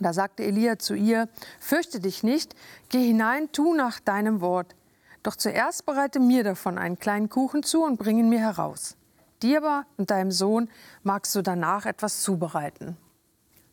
Da 0.00 0.14
sagte 0.14 0.43
Elia 0.43 0.78
zu 0.78 0.95
ihr, 0.95 1.28
fürchte 1.61 2.00
dich 2.00 2.23
nicht, 2.23 2.57
geh 2.88 3.07
hinein, 3.07 3.52
tu 3.52 3.75
nach 3.75 4.00
deinem 4.00 4.40
Wort. 4.40 4.75
Doch 5.23 5.37
zuerst 5.37 5.85
bereite 5.85 6.19
mir 6.19 6.45
davon 6.45 6.78
einen 6.78 6.99
kleinen 6.99 7.28
Kuchen 7.28 7.62
zu 7.62 7.85
und 7.85 7.99
bring 7.99 8.19
ihn 8.19 8.31
mir 8.31 8.40
heraus. 8.40 8.97
Dir 9.43 9.59
aber 9.59 9.85
und 9.99 10.11
deinem 10.11 10.31
Sohn 10.31 10.71
magst 11.02 11.35
du 11.35 11.43
danach 11.43 11.85
etwas 11.85 12.23
zubereiten. 12.23 12.97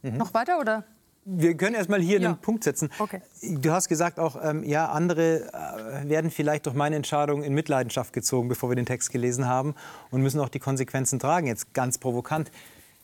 Noch 0.04 0.34
weiter 0.34 0.60
oder? 0.60 0.84
Wir 1.24 1.56
können 1.56 1.76
erst 1.76 1.90
mal 1.90 2.02
hier 2.02 2.20
Ja. 2.20 2.30
einen 2.30 2.38
Punkt 2.40 2.64
setzen. 2.64 2.90
Okay. 2.98 3.22
Du 3.44 3.72
hast 3.72 3.88
gesagt 3.88 4.20
auch, 4.20 4.36
ähm, 4.44 4.64
ja, 4.64 4.90
andere 4.90 5.54
äh, 5.54 6.10
werden 6.10 6.32
vielleicht 6.32 6.66
durch 6.66 6.76
meine 6.76 6.96
Entscheidung 6.96 7.44
in 7.44 7.54
Mitleidenschaft 7.54 8.12
gezogen, 8.12 8.50
bevor 8.50 8.70
wir 8.70 8.76
den 8.76 8.88
Text 8.88 9.12
gelesen 9.12 9.48
haben 9.48 9.76
und 10.10 10.24
müssen 10.24 10.40
auch 10.40 10.50
die 10.50 10.60
Konsequenzen 10.60 11.20
tragen. 11.20 11.46
Jetzt 11.46 11.76
ganz 11.76 12.00
provokant. 12.00 12.50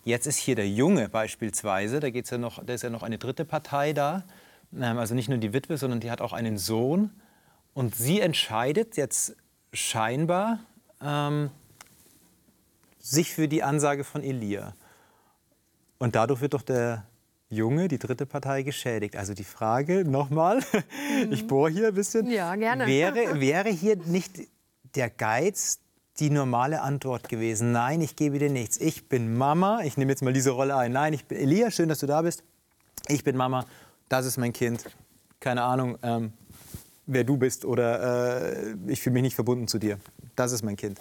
Jetzt 0.03 0.25
ist 0.25 0.37
hier 0.37 0.55
der 0.55 0.67
Junge 0.67 1.09
beispielsweise, 1.09 1.99
da, 1.99 2.09
geht's 2.09 2.31
ja 2.31 2.39
noch, 2.39 2.63
da 2.63 2.73
ist 2.73 2.81
ja 2.81 2.89
noch 2.89 3.03
eine 3.03 3.19
dritte 3.19 3.45
Partei 3.45 3.93
da, 3.93 4.23
ähm, 4.75 4.97
also 4.97 5.13
nicht 5.13 5.29
nur 5.29 5.37
die 5.37 5.53
Witwe, 5.53 5.77
sondern 5.77 5.99
die 5.99 6.09
hat 6.09 6.21
auch 6.21 6.33
einen 6.33 6.57
Sohn. 6.57 7.11
Und 7.75 7.93
sie 7.93 8.19
entscheidet 8.21 8.97
jetzt 8.97 9.35
scheinbar 9.73 10.59
ähm, 11.03 11.51
sich 12.99 13.31
für 13.31 13.47
die 13.47 13.61
Ansage 13.61 14.03
von 14.03 14.23
Elia. 14.23 14.73
Und 15.99 16.15
dadurch 16.15 16.41
wird 16.41 16.53
doch 16.53 16.61
der 16.61 17.05
Junge, 17.49 17.87
die 17.87 17.97
dritte 17.97 18.25
Partei, 18.25 18.63
geschädigt. 18.63 19.15
Also 19.15 19.33
die 19.33 19.43
Frage 19.43 20.03
nochmal, 20.03 20.59
ich 21.31 21.47
bohre 21.47 21.71
hier 21.71 21.87
ein 21.89 21.95
bisschen. 21.95 22.25
Mhm. 22.25 22.31
Ja, 22.31 22.55
gerne. 22.55 22.87
Wäre, 22.87 23.39
wäre 23.39 23.69
hier 23.69 23.95
nicht 23.95 24.39
der 24.95 25.09
Geiz 25.09 25.79
die 26.19 26.29
normale 26.29 26.81
Antwort 26.81 27.29
gewesen? 27.29 27.71
Nein, 27.71 28.01
ich 28.01 28.15
gebe 28.15 28.39
dir 28.39 28.49
nichts. 28.49 28.77
Ich 28.77 29.07
bin 29.07 29.37
Mama. 29.37 29.81
Ich 29.83 29.97
nehme 29.97 30.11
jetzt 30.11 30.23
mal 30.23 30.33
diese 30.33 30.51
Rolle 30.51 30.75
ein. 30.75 30.91
Nein, 30.91 31.13
ich 31.13 31.25
bin 31.25 31.37
Elia, 31.37 31.71
schön, 31.71 31.89
dass 31.89 31.99
du 31.99 32.07
da 32.07 32.21
bist. 32.21 32.43
Ich 33.07 33.23
bin 33.23 33.37
Mama. 33.37 33.65
Das 34.09 34.25
ist 34.25 34.37
mein 34.37 34.53
Kind. 34.53 34.83
Keine 35.39 35.63
Ahnung, 35.63 35.97
ähm, 36.01 36.33
wer 37.05 37.23
du 37.23 37.37
bist 37.37 37.63
oder 37.63 38.41
äh, 38.41 38.75
ich 38.87 39.01
fühle 39.01 39.13
mich 39.13 39.23
nicht 39.23 39.35
verbunden 39.35 39.67
zu 39.67 39.77
dir. 39.77 39.99
Das 40.35 40.51
ist 40.51 40.63
mein 40.63 40.75
Kind. 40.75 40.99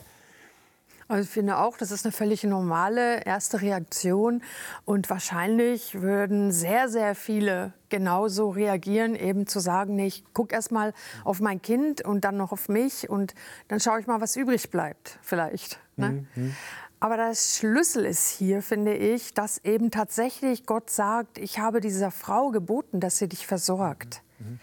Also 1.09 1.23
ich 1.23 1.31
finde 1.31 1.59
auch, 1.59 1.77
das 1.77 1.93
ist 1.93 2.05
eine 2.05 2.13
völlig 2.13 2.43
normale 2.43 3.25
erste 3.25 3.61
Reaktion. 3.61 4.43
Und 4.85 5.09
wahrscheinlich 5.09 6.01
würden 6.01 6.51
sehr, 6.51 6.89
sehr 6.89 7.15
viele 7.15 7.73
genauso 7.89 8.51
reagieren, 8.51 9.15
eben 9.15 9.47
zu 9.47 9.61
sagen, 9.61 9.95
nee, 9.95 10.09
ich 10.09 10.25
gucke 10.35 10.55
erst 10.55 10.73
mal 10.73 10.93
auf 11.25 11.41
mein 11.41 11.63
Kind 11.63 12.03
und 12.03 12.25
dann 12.25 12.37
noch 12.37 12.51
auf 12.51 12.69
mich 12.69 13.09
und 13.09 13.35
dann 13.69 13.79
schaue 13.79 14.01
ich 14.01 14.09
mal, 14.09 14.21
was 14.21 14.35
übrig 14.35 14.71
bleibt 14.71 15.19
vielleicht. 15.23 15.79
Ne? 15.95 16.27
Mhm. 16.35 16.57
Aber 16.99 17.17
das 17.17 17.59
Schlüssel 17.59 18.05
ist 18.05 18.29
hier, 18.29 18.63
finde 18.63 18.95
ich, 18.95 19.35
dass 19.35 19.59
eben 19.59 19.93
tatsächlich 19.93 20.67
Gott 20.67 20.91
sagt, 20.91 21.39
ich 21.39 21.61
habe 21.61 21.81
dieser 21.81 22.11
Frau 22.11 22.51
geboten, 22.51 22.99
dass 22.99 23.19
sie 23.19 23.29
dich 23.29 23.47
versorgt. 23.47 24.23
Mhm. 24.41 24.59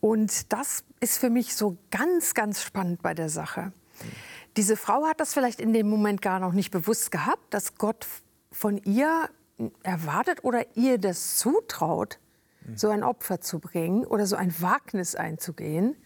Und 0.00 0.52
das 0.52 0.82
ist 0.98 1.18
für 1.18 1.30
mich 1.30 1.54
so 1.54 1.76
ganz, 1.92 2.34
ganz 2.34 2.62
spannend 2.62 3.02
bei 3.02 3.14
der 3.14 3.28
Sache. 3.28 3.72
Mhm. 4.02 4.33
Diese 4.56 4.76
Frau 4.76 5.04
hat 5.04 5.20
das 5.20 5.34
vielleicht 5.34 5.60
in 5.60 5.72
dem 5.72 5.88
Moment 5.88 6.22
gar 6.22 6.38
noch 6.38 6.52
nicht 6.52 6.70
bewusst 6.70 7.10
gehabt, 7.10 7.52
dass 7.52 7.76
Gott 7.76 8.06
von 8.52 8.78
ihr 8.78 9.28
erwartet 9.82 10.44
oder 10.44 10.76
ihr 10.76 10.98
das 10.98 11.36
zutraut, 11.36 12.18
so 12.74 12.88
ein 12.88 13.02
Opfer 13.02 13.40
zu 13.40 13.58
bringen 13.58 14.04
oder 14.04 14.26
so 14.26 14.36
ein 14.36 14.54
Wagnis 14.60 15.14
einzugehen, 15.14 15.96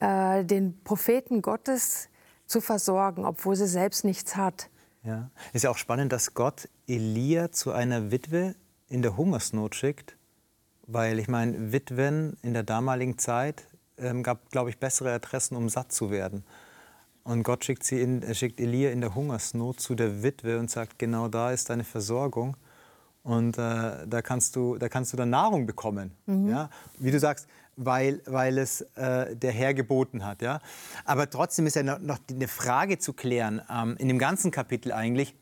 äh, 0.00 0.44
den 0.44 0.80
Propheten 0.84 1.42
Gottes 1.42 2.08
zu 2.46 2.60
versorgen, 2.60 3.24
obwohl 3.24 3.56
sie 3.56 3.66
selbst 3.66 4.04
nichts 4.04 4.36
hat. 4.36 4.70
Ja, 5.02 5.30
ist 5.52 5.62
ja 5.62 5.70
auch 5.70 5.78
spannend, 5.78 6.12
dass 6.12 6.34
Gott 6.34 6.68
Elia 6.86 7.50
zu 7.50 7.72
einer 7.72 8.10
Witwe 8.10 8.54
in 8.88 9.02
der 9.02 9.16
Hungersnot 9.16 9.74
schickt, 9.74 10.16
weil 10.86 11.18
ich 11.18 11.28
meine, 11.28 11.72
Witwen 11.72 12.36
in 12.42 12.54
der 12.54 12.62
damaligen 12.62 13.18
Zeit 13.18 13.66
ähm, 13.98 14.22
gab, 14.22 14.50
glaube 14.50 14.70
ich, 14.70 14.78
bessere 14.78 15.12
Adressen, 15.12 15.56
um 15.56 15.68
satt 15.68 15.92
zu 15.92 16.10
werden. 16.10 16.44
Und 17.26 17.42
Gott 17.42 17.64
schickt, 17.64 17.82
sie 17.82 18.00
in, 18.00 18.22
er 18.22 18.34
schickt 18.34 18.60
Elia 18.60 18.90
in 18.90 19.00
der 19.00 19.16
Hungersnot 19.16 19.80
zu 19.80 19.96
der 19.96 20.22
Witwe 20.22 20.60
und 20.60 20.70
sagt, 20.70 20.96
genau 20.96 21.26
da 21.26 21.50
ist 21.50 21.68
deine 21.70 21.82
Versorgung. 21.82 22.56
Und 23.24 23.58
äh, 23.58 24.06
da, 24.06 24.22
kannst 24.22 24.54
du, 24.54 24.78
da 24.78 24.88
kannst 24.88 25.12
du 25.12 25.16
dann 25.16 25.30
Nahrung 25.30 25.66
bekommen. 25.66 26.12
Mhm. 26.26 26.48
Ja? 26.48 26.70
Wie 27.00 27.10
du 27.10 27.18
sagst, 27.18 27.48
weil, 27.74 28.22
weil 28.26 28.58
es 28.58 28.82
äh, 28.94 29.34
der 29.34 29.50
Herr 29.50 29.74
geboten 29.74 30.24
hat. 30.24 30.40
Ja? 30.40 30.60
Aber 31.04 31.28
trotzdem 31.28 31.66
ist 31.66 31.74
ja 31.74 31.82
noch, 31.82 31.98
noch 31.98 32.20
eine 32.30 32.46
Frage 32.46 32.98
zu 32.98 33.12
klären, 33.12 33.60
ähm, 33.68 33.96
in 33.98 34.06
dem 34.06 34.20
ganzen 34.20 34.52
Kapitel 34.52 34.92
eigentlich. 34.92 35.34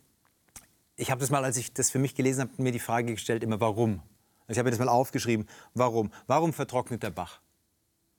Ich 0.97 1.11
habe 1.11 1.21
das 1.21 1.29
mal, 1.29 1.45
als 1.45 1.59
ich 1.59 1.75
das 1.75 1.91
für 1.91 1.99
mich 1.99 2.15
gelesen 2.15 2.41
habe, 2.41 2.63
mir 2.63 2.73
die 2.73 2.79
Frage 2.79 3.13
gestellt, 3.13 3.43
immer 3.43 3.61
warum. 3.61 4.01
Ich 4.49 4.57
habe 4.57 4.69
mir 4.69 4.71
das 4.71 4.81
mal 4.81 4.89
aufgeschrieben, 4.89 5.47
warum? 5.75 6.11
Warum 6.29 6.55
vertrocknet 6.55 7.03
der 7.03 7.11
Bach? 7.11 7.43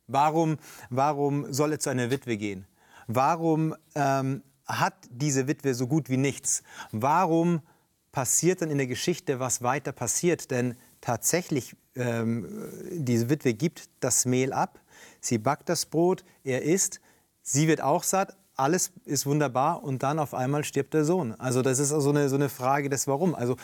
Warum, 0.06 0.60
warum 0.92 1.52
soll 1.52 1.72
er 1.72 1.80
zu 1.80 1.90
einer 1.90 2.12
Witwe 2.12 2.38
gehen? 2.38 2.68
Warum 3.08 3.76
ähm, 3.96 4.44
hat 4.66 4.96
diese 5.10 5.48
Witwe 5.48 5.74
so 5.74 5.88
gut 5.88 6.10
wie 6.10 6.18
nichts? 6.18 6.64
Warum 6.92 7.62
passiert 8.12 8.62
dann 8.62 8.72
in 8.72 8.78
der 8.78 8.88
Geschichte, 8.88 9.40
was 9.40 9.62
weiter 9.62 9.92
passiert? 9.92 10.52
Denn 10.52 10.76
tatsächlich, 11.02 11.76
ähm, 11.96 12.48
diese 12.92 13.30
Witwe 13.30 13.54
gibt 13.54 13.90
das 14.00 14.26
Mehl 14.26 14.54
ab, 14.54 14.80
sie 15.22 15.38
backt 15.38 15.70
das 15.70 15.86
Brot, 15.86 16.24
er 16.44 16.64
isst, 16.64 17.00
sie 17.42 17.68
wird 17.68 17.82
auch 17.82 18.04
satt, 18.04 18.36
alles 18.56 18.92
ist 19.04 19.26
wunderbar 19.26 19.84
und 19.84 20.02
dann 20.02 20.18
auf 20.18 20.34
einmal 20.34 20.64
stirbt 20.64 20.94
der 20.94 21.04
Sohn. 21.04 21.34
Also 21.34 21.62
das 21.62 21.80
ist 21.80 21.90
so 21.90 22.10
eine, 22.10 22.30
so 22.30 22.36
eine 22.36 22.50
Frage 22.50 22.90
des 22.90 23.08
Warum. 23.08 23.36
Also 23.36 23.58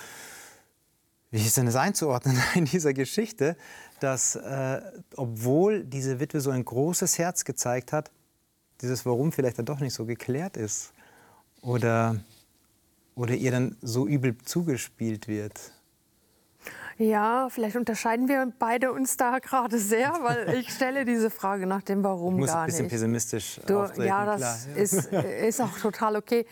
wie 1.31 1.45
ist 1.45 1.55
denn 1.55 1.65
das 1.65 1.77
einzuordnen 1.77 2.37
in 2.55 2.65
dieser 2.65 2.93
Geschichte, 2.93 3.55
dass 4.01 4.35
äh, 4.35 4.81
obwohl 5.15 5.85
diese 5.85 6.19
Witwe 6.19 6.41
so 6.41 6.51
ein 6.51 6.65
großes 6.65 7.17
Herz 7.17 7.45
gezeigt 7.45 7.93
hat, 7.93 8.11
dieses 8.81 9.05
Warum 9.05 9.31
vielleicht 9.31 9.57
dann 9.59 9.65
doch 9.65 9.79
nicht 9.79 9.93
so 9.93 10.05
geklärt 10.05 10.57
ist 10.57 10.93
oder, 11.61 12.15
oder 13.15 13.33
ihr 13.33 13.51
dann 13.51 13.77
so 13.81 14.07
übel 14.07 14.37
zugespielt 14.39 15.27
wird. 15.27 15.73
Ja, 16.97 17.47
vielleicht 17.49 17.75
unterscheiden 17.75 18.27
wir 18.27 18.51
beide 18.59 18.91
uns 18.91 19.17
da 19.17 19.39
gerade 19.39 19.79
sehr, 19.79 20.11
weil 20.21 20.53
ich 20.59 20.71
stelle 20.71 21.03
diese 21.03 21.29
Frage 21.29 21.65
nach 21.65 21.81
dem 21.81 22.03
Warum 22.03 22.35
ich 22.35 22.41
muss 22.41 22.49
gar 22.49 22.61
ein 22.61 22.65
bisschen 22.67 22.83
nicht. 22.83 22.91
pessimistisch 22.91 23.59
du, 23.65 23.85
Ja, 23.97 24.25
das 24.25 24.67
klar. 24.67 24.75
Ist, 24.77 24.93
ist 25.11 25.61
auch 25.61 25.77
total 25.79 26.15
okay. 26.15 26.45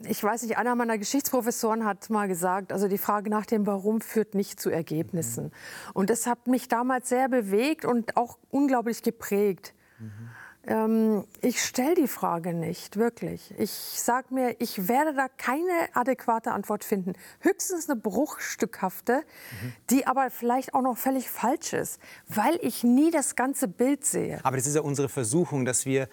Ich 0.00 0.22
weiß 0.22 0.42
nicht, 0.42 0.58
einer 0.58 0.74
meiner 0.74 0.98
Geschichtsprofessoren 0.98 1.84
hat 1.84 2.10
mal 2.10 2.28
gesagt, 2.28 2.72
also 2.72 2.86
die 2.86 2.98
Frage 2.98 3.30
nach 3.30 3.46
dem 3.46 3.66
Warum 3.66 4.00
führt 4.00 4.34
nicht 4.34 4.60
zu 4.60 4.70
Ergebnissen. 4.70 5.44
Mhm. 5.44 5.50
Und 5.94 6.10
das 6.10 6.26
hat 6.26 6.48
mich 6.48 6.68
damals 6.68 7.08
sehr 7.08 7.28
bewegt 7.28 7.84
und 7.84 8.16
auch 8.16 8.38
unglaublich 8.50 9.02
geprägt. 9.02 9.72
Mhm. 9.98 10.30
Ähm, 10.66 11.24
ich 11.42 11.62
stelle 11.62 11.94
die 11.94 12.08
Frage 12.08 12.52
nicht, 12.52 12.96
wirklich. 12.96 13.54
Ich 13.58 13.70
sage 13.70 14.34
mir, 14.34 14.56
ich 14.58 14.88
werde 14.88 15.14
da 15.14 15.28
keine 15.28 15.70
adäquate 15.94 16.52
Antwort 16.52 16.84
finden. 16.84 17.12
Höchstens 17.40 17.88
eine 17.88 17.98
bruchstückhafte, 18.00 19.18
mhm. 19.18 19.72
die 19.90 20.06
aber 20.06 20.30
vielleicht 20.30 20.74
auch 20.74 20.82
noch 20.82 20.96
völlig 20.96 21.30
falsch 21.30 21.72
ist, 21.72 22.00
weil 22.28 22.58
ich 22.62 22.82
nie 22.82 23.10
das 23.10 23.36
ganze 23.36 23.68
Bild 23.68 24.04
sehe. 24.04 24.40
Aber 24.42 24.56
das 24.56 24.66
ist 24.66 24.74
ja 24.74 24.82
unsere 24.82 25.08
Versuchung, 25.08 25.64
dass 25.64 25.86
wir 25.86 26.08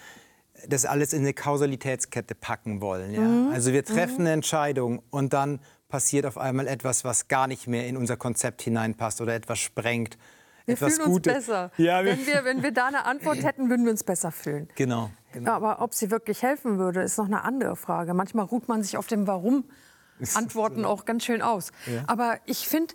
das 0.68 0.86
alles 0.86 1.14
in 1.14 1.22
eine 1.22 1.34
Kausalitätskette 1.34 2.36
packen 2.36 2.80
wollen. 2.80 3.14
Ja? 3.14 3.22
Mhm. 3.22 3.52
Also 3.52 3.74
wir 3.74 3.84
treffen 3.84 4.16
mhm. 4.16 4.22
eine 4.22 4.32
Entscheidung 4.34 5.02
und 5.10 5.34
dann 5.34 5.60
passiert 5.90 6.26
auf 6.26 6.38
einmal 6.38 6.68
etwas, 6.68 7.04
was 7.04 7.28
gar 7.28 7.48
nicht 7.48 7.68
mehr 7.68 7.88
in 7.88 7.98
unser 7.98 8.18
Konzept 8.18 8.62
hineinpasst 8.62 9.22
oder 9.22 9.36
etwas 9.36 9.60
sprengt 9.60 10.18
wir 10.66 10.78
fühlen 10.78 11.02
uns 11.02 11.06
Gutes. 11.06 11.34
besser. 11.34 11.72
Ja, 11.78 12.04
wir 12.04 12.12
wenn, 12.12 12.26
wir, 12.26 12.46
wenn 12.46 12.64
wir 12.64 12.72
da 12.72 12.88
eine 12.88 13.06
Antwort 13.06 13.38
hätten, 13.44 13.70
würden 13.70 13.86
wir 13.86 13.92
uns 13.92 14.04
besser 14.04 14.32
fühlen. 14.32 14.68
Genau, 14.76 15.12
genau. 15.32 15.52
Aber 15.52 15.82
ob 15.82 15.94
sie 15.94 16.12
wirklich 16.12 16.42
helfen 16.42 16.78
würde, 16.78 17.02
ist 17.02 17.18
noch 17.18 17.26
eine 17.26 17.44
andere 17.44 17.76
Frage. 17.76 18.14
Manchmal 18.14 18.46
ruht 18.46 18.68
man 18.68 18.84
sich 18.84 18.98
auf 18.98 19.08
dem 19.08 19.28
Warum 19.28 19.66
Antworten 20.34 20.86
auch 20.86 21.06
ganz 21.06 21.26
schön 21.26 21.42
aus. 21.42 21.72
Ja. 21.86 22.04
Aber 22.08 22.38
ich 22.46 22.68
finde, 22.68 22.94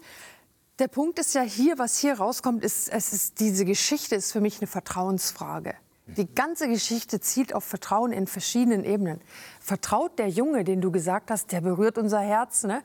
der 0.79 0.89
Punkt 0.89 1.19
ist 1.19 1.35
ja 1.35 1.43
hier, 1.43 1.79
was 1.79 1.99
hier 1.99 2.15
rauskommt, 2.15 2.65
ist, 2.65 2.89
es 2.89 3.13
ist, 3.13 3.41
diese 3.41 3.65
Geschichte 3.65 4.15
ist 4.15 4.33
für 4.33 4.41
mich 4.41 4.61
eine 4.61 4.67
Vertrauensfrage. 4.67 5.75
Die 6.17 6.33
ganze 6.35 6.69
Geschichte 6.69 7.21
zielt 7.21 7.55
auf 7.55 7.65
Vertrauen 7.65 8.13
in 8.13 8.27
verschiedenen 8.27 8.85
Ebenen. 8.85 9.21
Vertraut 9.61 10.19
der 10.19 10.29
Junge, 10.29 10.65
den 10.65 10.81
du 10.81 10.91
gesagt 10.91 11.31
hast, 11.31 11.53
der 11.53 11.61
berührt 11.61 11.99
unser 11.99 12.21
Herz, 12.21 12.65
ne? 12.65 12.83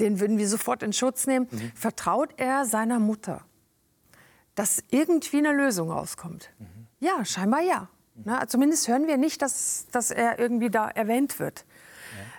den 0.00 0.18
würden 0.18 0.38
wir 0.38 0.48
sofort 0.48 0.82
in 0.82 0.92
Schutz 0.92 1.28
nehmen. 1.28 1.46
Mhm. 1.50 1.72
Vertraut 1.76 2.30
er 2.36 2.64
seiner 2.64 2.98
Mutter? 2.98 3.44
Dass 4.54 4.82
irgendwie 4.90 5.38
eine 5.38 5.52
Lösung 5.52 5.90
rauskommt. 5.90 6.50
Mhm. 6.58 6.86
Ja, 7.00 7.24
scheinbar 7.24 7.60
ja. 7.60 7.88
Na, 8.24 8.46
zumindest 8.46 8.86
hören 8.86 9.08
wir 9.08 9.16
nicht, 9.16 9.42
dass, 9.42 9.86
dass 9.90 10.10
er 10.10 10.38
irgendwie 10.38 10.70
da 10.70 10.88
erwähnt 10.88 11.40
wird. 11.40 11.64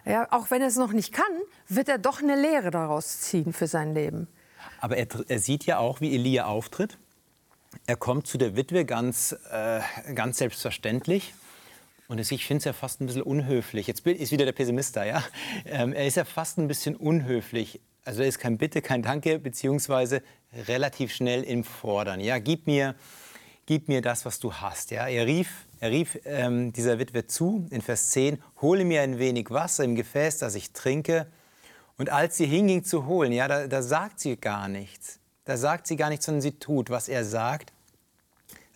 Ja. 0.05 0.12
ja. 0.12 0.27
auch 0.31 0.50
wenn 0.50 0.62
er 0.62 0.69
es 0.69 0.77
noch 0.77 0.93
nicht 0.93 1.12
kann, 1.12 1.25
wird 1.67 1.89
er 1.89 1.98
doch 1.98 2.22
eine 2.22 2.39
Lehre 2.39 2.72
daraus 2.72 3.19
ziehen 3.19 3.51
für 3.51 3.67
sein 3.67 3.93
Leben. 3.93 4.27
Aber 4.79 4.95
er, 4.95 5.07
er 5.27 5.39
sieht 5.39 5.65
ja 5.65 5.79
auch, 5.79 6.00
wie 6.00 6.15
Elia 6.15 6.45
auftritt. 6.45 6.98
Er 7.88 7.98
kommt 7.98 8.25
zu 8.25 8.38
der 8.38 8.55
Witwe 8.55 8.86
ganz, 8.86 9.36
äh, 9.51 9.81
ganz 10.13 10.38
selbstverständlich. 10.38 11.34
Und 12.07 12.19
ich 12.19 12.45
finde 12.45 12.60
es 12.60 12.65
ja 12.65 12.74
fast 12.74 13.01
ein 13.01 13.07
bisschen 13.07 13.24
unhöflich. 13.24 13.88
Jetzt 13.88 14.05
ist 14.05 14.31
wieder 14.31 14.45
der 14.45 14.51
Pessimist 14.51 14.95
da, 14.95 15.03
ja. 15.03 15.24
Ähm, 15.65 15.91
er 15.91 16.05
ist 16.05 16.15
ja 16.15 16.24
fast 16.24 16.57
ein 16.57 16.67
bisschen 16.67 16.95
unhöflich. 16.95 17.81
Also 18.05 18.21
er 18.21 18.27
ist 18.27 18.39
kein 18.39 18.57
Bitte, 18.57 18.81
kein 18.83 19.01
Danke, 19.01 19.39
beziehungsweise 19.39 20.21
relativ 20.67 21.12
schnell 21.12 21.43
im 21.43 21.63
Fordern. 21.63 22.19
Ja, 22.19 22.38
gib 22.38 22.67
mir, 22.67 22.93
gib 23.65 23.88
mir 23.88 24.01
das, 24.01 24.25
was 24.25 24.39
du 24.39 24.53
hast. 24.53 24.91
Ja, 24.91 25.07
er 25.07 25.25
rief, 25.25 25.65
er 25.79 25.89
rief 25.89 26.19
ähm, 26.24 26.71
dieser 26.71 27.00
Witwe 27.00 27.25
zu 27.25 27.67
in 27.71 27.81
Vers 27.81 28.12
10, 28.12 28.41
hole 28.62 28.85
mir 28.85 29.01
ein 29.01 29.17
wenig 29.17 29.50
Wasser 29.50 29.83
im 29.83 29.95
Gefäß, 29.95 30.38
das 30.38 30.53
ich 30.53 30.71
trinke. 30.71 31.25
Und 31.97 32.12
als 32.12 32.38
sie 32.38 32.45
hinging 32.45 32.83
zu 32.83 33.07
holen, 33.07 33.31
ja, 33.31 33.47
da, 33.47 33.67
da 33.67 33.81
sagt 33.81 34.19
sie 34.19 34.38
gar 34.38 34.67
nichts. 34.67 35.19
Da 35.45 35.57
sagt 35.57 35.88
sie 35.88 35.95
gar 35.95 36.09
nichts, 36.09 36.25
sondern 36.25 36.41
sie 36.41 36.59
tut, 36.59 36.91
was 36.91 37.09
er 37.09 37.25
sagt 37.25 37.74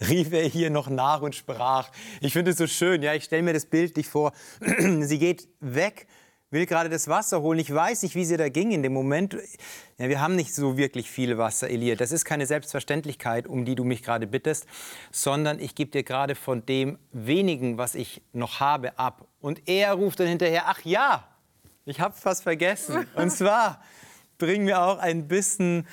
rief 0.01 0.31
er 0.31 0.43
hier 0.43 0.69
noch 0.69 0.89
nach 0.89 1.21
und 1.21 1.35
sprach. 1.35 1.89
Ich 2.21 2.33
finde 2.33 2.51
es 2.51 2.57
so 2.57 2.67
schön, 2.67 3.03
ja, 3.03 3.13
ich 3.13 3.25
stelle 3.25 3.43
mir 3.43 3.53
das 3.53 3.65
bildlich 3.65 4.07
vor. 4.07 4.33
sie 5.01 5.19
geht 5.19 5.47
weg 5.59 6.07
will 6.51 6.65
gerade 6.65 6.89
das 6.89 7.07
Wasser 7.07 7.41
holen. 7.41 7.59
Ich 7.59 7.73
weiß 7.73 8.03
nicht, 8.03 8.15
wie 8.15 8.25
sie 8.25 8.37
da 8.37 8.49
ging 8.49 8.71
in 8.71 8.83
dem 8.83 8.93
Moment. 8.93 9.37
Ja, 9.97 10.09
wir 10.09 10.21
haben 10.21 10.35
nicht 10.35 10.53
so 10.53 10.77
wirklich 10.77 11.09
viel 11.09 11.37
Wasser, 11.37 11.69
Elia. 11.69 11.95
Das 11.95 12.11
ist 12.11 12.25
keine 12.25 12.45
Selbstverständlichkeit, 12.45 13.47
um 13.47 13.65
die 13.65 13.75
du 13.75 13.83
mich 13.83 14.03
gerade 14.03 14.27
bittest, 14.27 14.65
sondern 15.11 15.59
ich 15.59 15.75
gebe 15.75 15.91
dir 15.91 16.03
gerade 16.03 16.35
von 16.35 16.65
dem 16.65 16.97
wenigen, 17.11 17.77
was 17.77 17.95
ich 17.95 18.21
noch 18.33 18.59
habe, 18.59 18.97
ab. 18.97 19.27
Und 19.41 19.67
er 19.67 19.93
ruft 19.93 20.19
dann 20.19 20.27
hinterher, 20.27 20.63
ach 20.67 20.81
ja, 20.83 21.27
ich 21.85 21.99
habe 21.99 22.15
fast 22.15 22.43
vergessen. 22.43 23.07
Und 23.15 23.31
zwar, 23.31 23.81
bring 24.37 24.63
mir 24.63 24.81
auch 24.81 24.97
ein 24.97 25.27
bisschen 25.27 25.87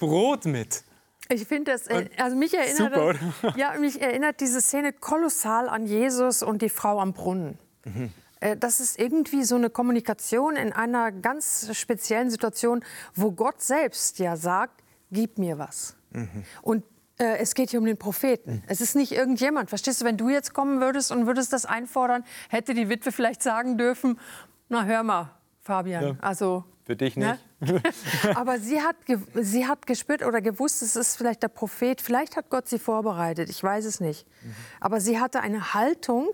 Brot 0.00 0.44
mit. 0.46 0.84
Ich 1.30 1.46
finde 1.46 1.72
das, 1.72 1.86
äh, 1.88 2.08
also 2.16 2.36
mich 2.36 2.54
erinnert, 2.54 2.94
Super, 2.94 3.14
ja, 3.56 3.74
mich 3.78 4.00
erinnert 4.00 4.40
diese 4.40 4.62
Szene 4.62 4.94
kolossal 4.94 5.68
an 5.68 5.86
Jesus 5.86 6.42
und 6.42 6.62
die 6.62 6.70
Frau 6.70 7.00
am 7.00 7.12
Brunnen. 7.12 7.58
Mhm. 7.84 8.12
Äh, 8.40 8.56
das 8.56 8.80
ist 8.80 8.98
irgendwie 8.98 9.44
so 9.44 9.56
eine 9.56 9.70
Kommunikation 9.70 10.56
in 10.56 10.72
einer 10.72 11.12
ganz 11.12 11.68
speziellen 11.76 12.30
Situation, 12.30 12.84
wo 13.14 13.32
Gott 13.32 13.62
selbst 13.62 14.18
ja 14.18 14.36
sagt, 14.36 14.82
gib 15.10 15.38
mir 15.38 15.58
was. 15.58 15.96
Mhm. 16.10 16.44
Und 16.62 16.84
Äh, 17.20 17.38
es 17.38 17.54
geht 17.54 17.70
hier 17.70 17.80
um 17.80 17.86
den 17.86 17.98
Propheten. 17.98 18.52
Mhm. 18.52 18.62
Es 18.68 18.80
ist 18.80 18.94
nicht 18.94 19.12
irgendjemand. 19.12 19.68
Verstehst 19.70 20.00
du, 20.00 20.04
wenn 20.04 20.16
du 20.16 20.28
jetzt 20.28 20.54
kommen 20.54 20.80
würdest 20.80 21.10
und 21.10 21.26
würdest 21.26 21.52
das 21.52 21.66
einfordern, 21.66 22.24
hätte 22.48 22.74
die 22.74 22.88
Witwe 22.88 23.10
vielleicht 23.10 23.42
sagen 23.42 23.76
dürfen, 23.76 24.20
na 24.68 24.84
hör 24.84 25.02
mal, 25.02 25.30
Fabian, 25.60 26.04
ja. 26.04 26.16
also 26.20 26.64
für 26.84 26.94
dich 26.94 27.16
ne? 27.16 27.38
nicht. 27.60 27.72
Ne? 27.72 27.82
Aber 28.36 28.58
sie 28.60 28.80
hat, 28.80 28.96
sie 29.34 29.66
hat 29.66 29.86
gespürt 29.86 30.24
oder 30.24 30.40
gewusst, 30.40 30.80
es 30.80 30.94
ist 30.94 31.16
vielleicht 31.16 31.42
der 31.42 31.48
Prophet. 31.48 32.00
Vielleicht 32.00 32.36
hat 32.36 32.50
Gott 32.50 32.68
sie 32.68 32.78
vorbereitet. 32.78 33.50
Ich 33.50 33.62
weiß 33.62 33.84
es 33.84 33.98
nicht. 33.98 34.24
Mhm. 34.42 34.54
Aber 34.80 35.00
sie 35.00 35.18
hatte 35.18 35.40
eine 35.40 35.74
Haltung, 35.74 36.28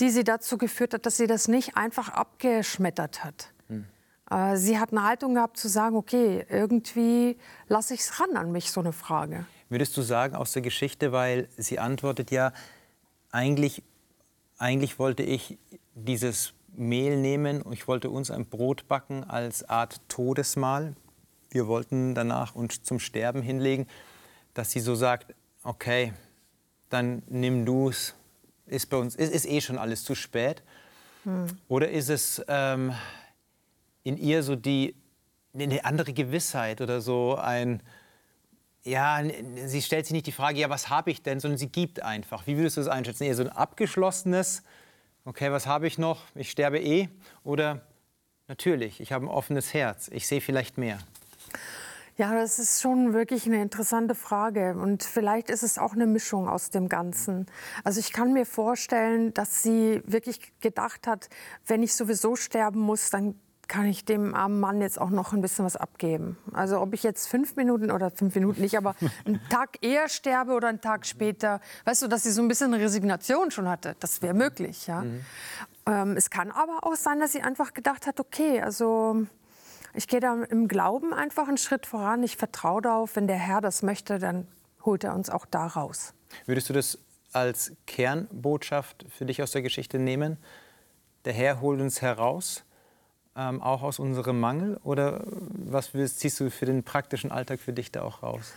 die 0.00 0.10
sie 0.10 0.24
dazu 0.24 0.58
geführt 0.58 0.94
hat, 0.94 1.06
dass 1.06 1.16
sie 1.16 1.26
das 1.26 1.48
nicht 1.48 1.76
einfach 1.76 2.08
abgeschmettert 2.08 3.24
hat. 3.24 3.52
Mhm. 3.68 3.86
Sie 4.54 4.78
hat 4.78 4.92
eine 4.92 5.04
Haltung 5.04 5.34
gehabt 5.34 5.56
zu 5.56 5.68
sagen, 5.68 5.96
okay, 5.96 6.44
irgendwie 6.48 7.38
lasse 7.68 7.94
ich 7.94 8.00
es 8.00 8.20
ran 8.20 8.36
an 8.36 8.52
mich, 8.52 8.70
so 8.70 8.80
eine 8.80 8.92
Frage. 8.92 9.46
Würdest 9.68 9.96
du 9.96 10.02
sagen 10.02 10.34
aus 10.34 10.52
der 10.52 10.62
Geschichte, 10.62 11.12
weil 11.12 11.48
sie 11.56 11.78
antwortet 11.78 12.30
ja, 12.30 12.52
eigentlich, 13.30 13.82
eigentlich 14.58 14.98
wollte 14.98 15.22
ich 15.22 15.58
dieses 15.94 16.52
Mehl 16.74 17.16
nehmen 17.16 17.62
und 17.62 17.72
ich 17.72 17.88
wollte 17.88 18.10
uns 18.10 18.30
ein 18.30 18.46
Brot 18.46 18.86
backen 18.86 19.24
als 19.24 19.68
Art 19.68 20.00
Todesmahl. 20.08 20.94
Wir 21.50 21.68
wollten 21.68 22.14
danach 22.14 22.54
uns 22.54 22.82
zum 22.82 22.98
Sterben 22.98 23.42
hinlegen, 23.42 23.86
dass 24.54 24.70
sie 24.70 24.80
so 24.80 24.94
sagt, 24.94 25.34
okay, 25.62 26.12
dann 26.90 27.22
nimm 27.28 27.64
du 27.64 27.88
es, 27.88 28.14
ist 28.66 28.90
bei 28.90 28.96
uns, 28.96 29.14
ist, 29.14 29.32
ist 29.32 29.46
eh 29.46 29.60
schon 29.60 29.78
alles 29.78 30.04
zu 30.04 30.14
spät. 30.14 30.62
Hm. 31.24 31.46
Oder 31.68 31.90
ist 31.90 32.08
es 32.08 32.42
ähm, 32.48 32.92
in 34.02 34.16
ihr 34.16 34.42
so 34.42 34.56
die, 34.56 34.94
eine 35.54 35.84
andere 35.84 36.12
Gewissheit 36.12 36.80
oder 36.80 37.00
so 37.00 37.36
ein, 37.36 37.82
ja, 38.84 39.20
sie 39.66 39.82
stellt 39.82 40.06
sich 40.06 40.12
nicht 40.12 40.26
die 40.26 40.32
Frage, 40.32 40.60
ja, 40.60 40.70
was 40.70 40.90
habe 40.90 41.10
ich 41.10 41.22
denn, 41.22 41.40
sondern 41.40 41.58
sie 41.58 41.68
gibt 41.68 42.02
einfach. 42.02 42.46
Wie 42.46 42.56
würdest 42.56 42.76
du 42.76 42.82
das 42.82 42.88
einschätzen? 42.88 43.24
Eher 43.24 43.34
so 43.34 43.42
ein 43.42 43.48
abgeschlossenes, 43.48 44.62
okay, 45.24 45.50
was 45.50 45.66
habe 45.66 45.86
ich 45.86 45.98
noch? 45.98 46.22
Ich 46.34 46.50
sterbe 46.50 46.78
eh. 46.78 47.08
Oder 47.42 47.82
natürlich, 48.46 49.00
ich 49.00 49.12
habe 49.12 49.26
ein 49.26 49.28
offenes 49.28 49.74
Herz, 49.74 50.08
ich 50.12 50.26
sehe 50.26 50.40
vielleicht 50.40 50.78
mehr. 50.78 50.98
Ja, 52.18 52.34
das 52.34 52.58
ist 52.58 52.80
schon 52.80 53.12
wirklich 53.12 53.44
eine 53.44 53.60
interessante 53.60 54.14
Frage. 54.14 54.74
Und 54.74 55.02
vielleicht 55.02 55.50
ist 55.50 55.62
es 55.62 55.78
auch 55.78 55.92
eine 55.92 56.06
Mischung 56.06 56.48
aus 56.48 56.70
dem 56.70 56.88
Ganzen. 56.88 57.46
Also 57.84 58.00
ich 58.00 58.12
kann 58.12 58.32
mir 58.32 58.46
vorstellen, 58.46 59.34
dass 59.34 59.62
sie 59.62 60.02
wirklich 60.06 60.52
gedacht 60.60 61.06
hat, 61.06 61.28
wenn 61.66 61.82
ich 61.82 61.94
sowieso 61.94 62.34
sterben 62.34 62.80
muss, 62.80 63.10
dann 63.10 63.38
kann 63.68 63.86
ich 63.86 64.04
dem 64.04 64.34
armen 64.34 64.60
Mann 64.60 64.80
jetzt 64.80 64.98
auch 64.98 65.10
noch 65.10 65.32
ein 65.32 65.40
bisschen 65.40 65.64
was 65.64 65.76
abgeben. 65.76 66.38
Also 66.52 66.80
ob 66.80 66.94
ich 66.94 67.02
jetzt 67.02 67.26
fünf 67.26 67.56
Minuten 67.56 67.90
oder 67.90 68.10
fünf 68.10 68.34
Minuten 68.34 68.60
nicht, 68.60 68.78
aber 68.78 68.94
einen 69.26 69.40
Tag 69.50 69.78
eher 69.82 70.08
sterbe 70.08 70.52
oder 70.52 70.68
einen 70.68 70.80
Tag 70.80 71.04
später, 71.04 71.60
weißt 71.84 72.02
du, 72.02 72.08
dass 72.08 72.22
sie 72.22 72.30
so 72.30 72.42
ein 72.42 72.48
bisschen 72.48 72.72
Resignation 72.72 73.50
schon 73.50 73.68
hatte, 73.68 73.96
das 74.00 74.22
wäre 74.22 74.34
möglich. 74.34 74.86
Ja. 74.86 75.02
Mhm. 75.02 75.20
Ähm, 75.86 76.16
es 76.16 76.30
kann 76.30 76.50
aber 76.52 76.78
auch 76.82 76.94
sein, 76.94 77.18
dass 77.18 77.32
sie 77.32 77.42
einfach 77.42 77.74
gedacht 77.74 78.06
hat, 78.06 78.20
okay, 78.20 78.60
also 78.62 79.26
ich 79.96 80.08
gehe 80.08 80.20
da 80.20 80.34
im 80.44 80.68
Glauben 80.68 81.12
einfach 81.12 81.48
einen 81.48 81.58
Schritt 81.58 81.86
voran. 81.86 82.22
Ich 82.22 82.36
vertraue 82.36 82.82
darauf, 82.82 83.16
wenn 83.16 83.26
der 83.26 83.36
Herr 83.36 83.60
das 83.60 83.82
möchte, 83.82 84.18
dann 84.18 84.46
holt 84.84 85.04
er 85.04 85.14
uns 85.14 85.30
auch 85.30 85.46
da 85.46 85.66
raus. 85.66 86.14
Würdest 86.44 86.68
du 86.68 86.72
das 86.72 86.98
als 87.32 87.72
Kernbotschaft 87.86 89.06
für 89.08 89.26
dich 89.26 89.42
aus 89.42 89.50
der 89.50 89.62
Geschichte 89.62 89.98
nehmen? 89.98 90.38
Der 91.24 91.32
Herr 91.32 91.60
holt 91.60 91.80
uns 91.80 92.02
heraus 92.02 92.64
ähm, 93.36 93.60
auch 93.62 93.82
aus 93.82 93.98
unserem 93.98 94.40
Mangel? 94.40 94.80
Oder 94.84 95.24
was 95.26 95.94
willst, 95.94 96.20
ziehst 96.20 96.40
du 96.40 96.50
für 96.50 96.66
den 96.66 96.82
praktischen 96.82 97.30
Alltag 97.30 97.60
für 97.60 97.72
dich 97.72 97.92
da 97.92 98.02
auch 98.02 98.22
raus? 98.22 98.52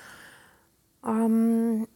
Ähm, 1.05 1.87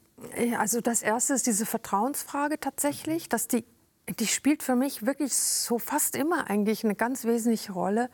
also 0.58 0.82
das 0.82 1.02
Erste 1.02 1.34
ist 1.34 1.48
diese 1.48 1.66
Vertrauensfrage 1.66 2.60
tatsächlich, 2.60 3.30
dass 3.30 3.48
die, 3.48 3.64
die 4.10 4.28
spielt 4.28 4.64
für 4.64 4.76
mich 4.76 5.06
wirklich 5.06 5.34
so 5.34 5.80
fast 5.80 6.16
immer 6.16 6.50
eigentlich 6.50 6.84
eine 6.84 6.96
ganz 6.96 7.24
wesentliche 7.24 7.72
Rolle. 7.72 8.10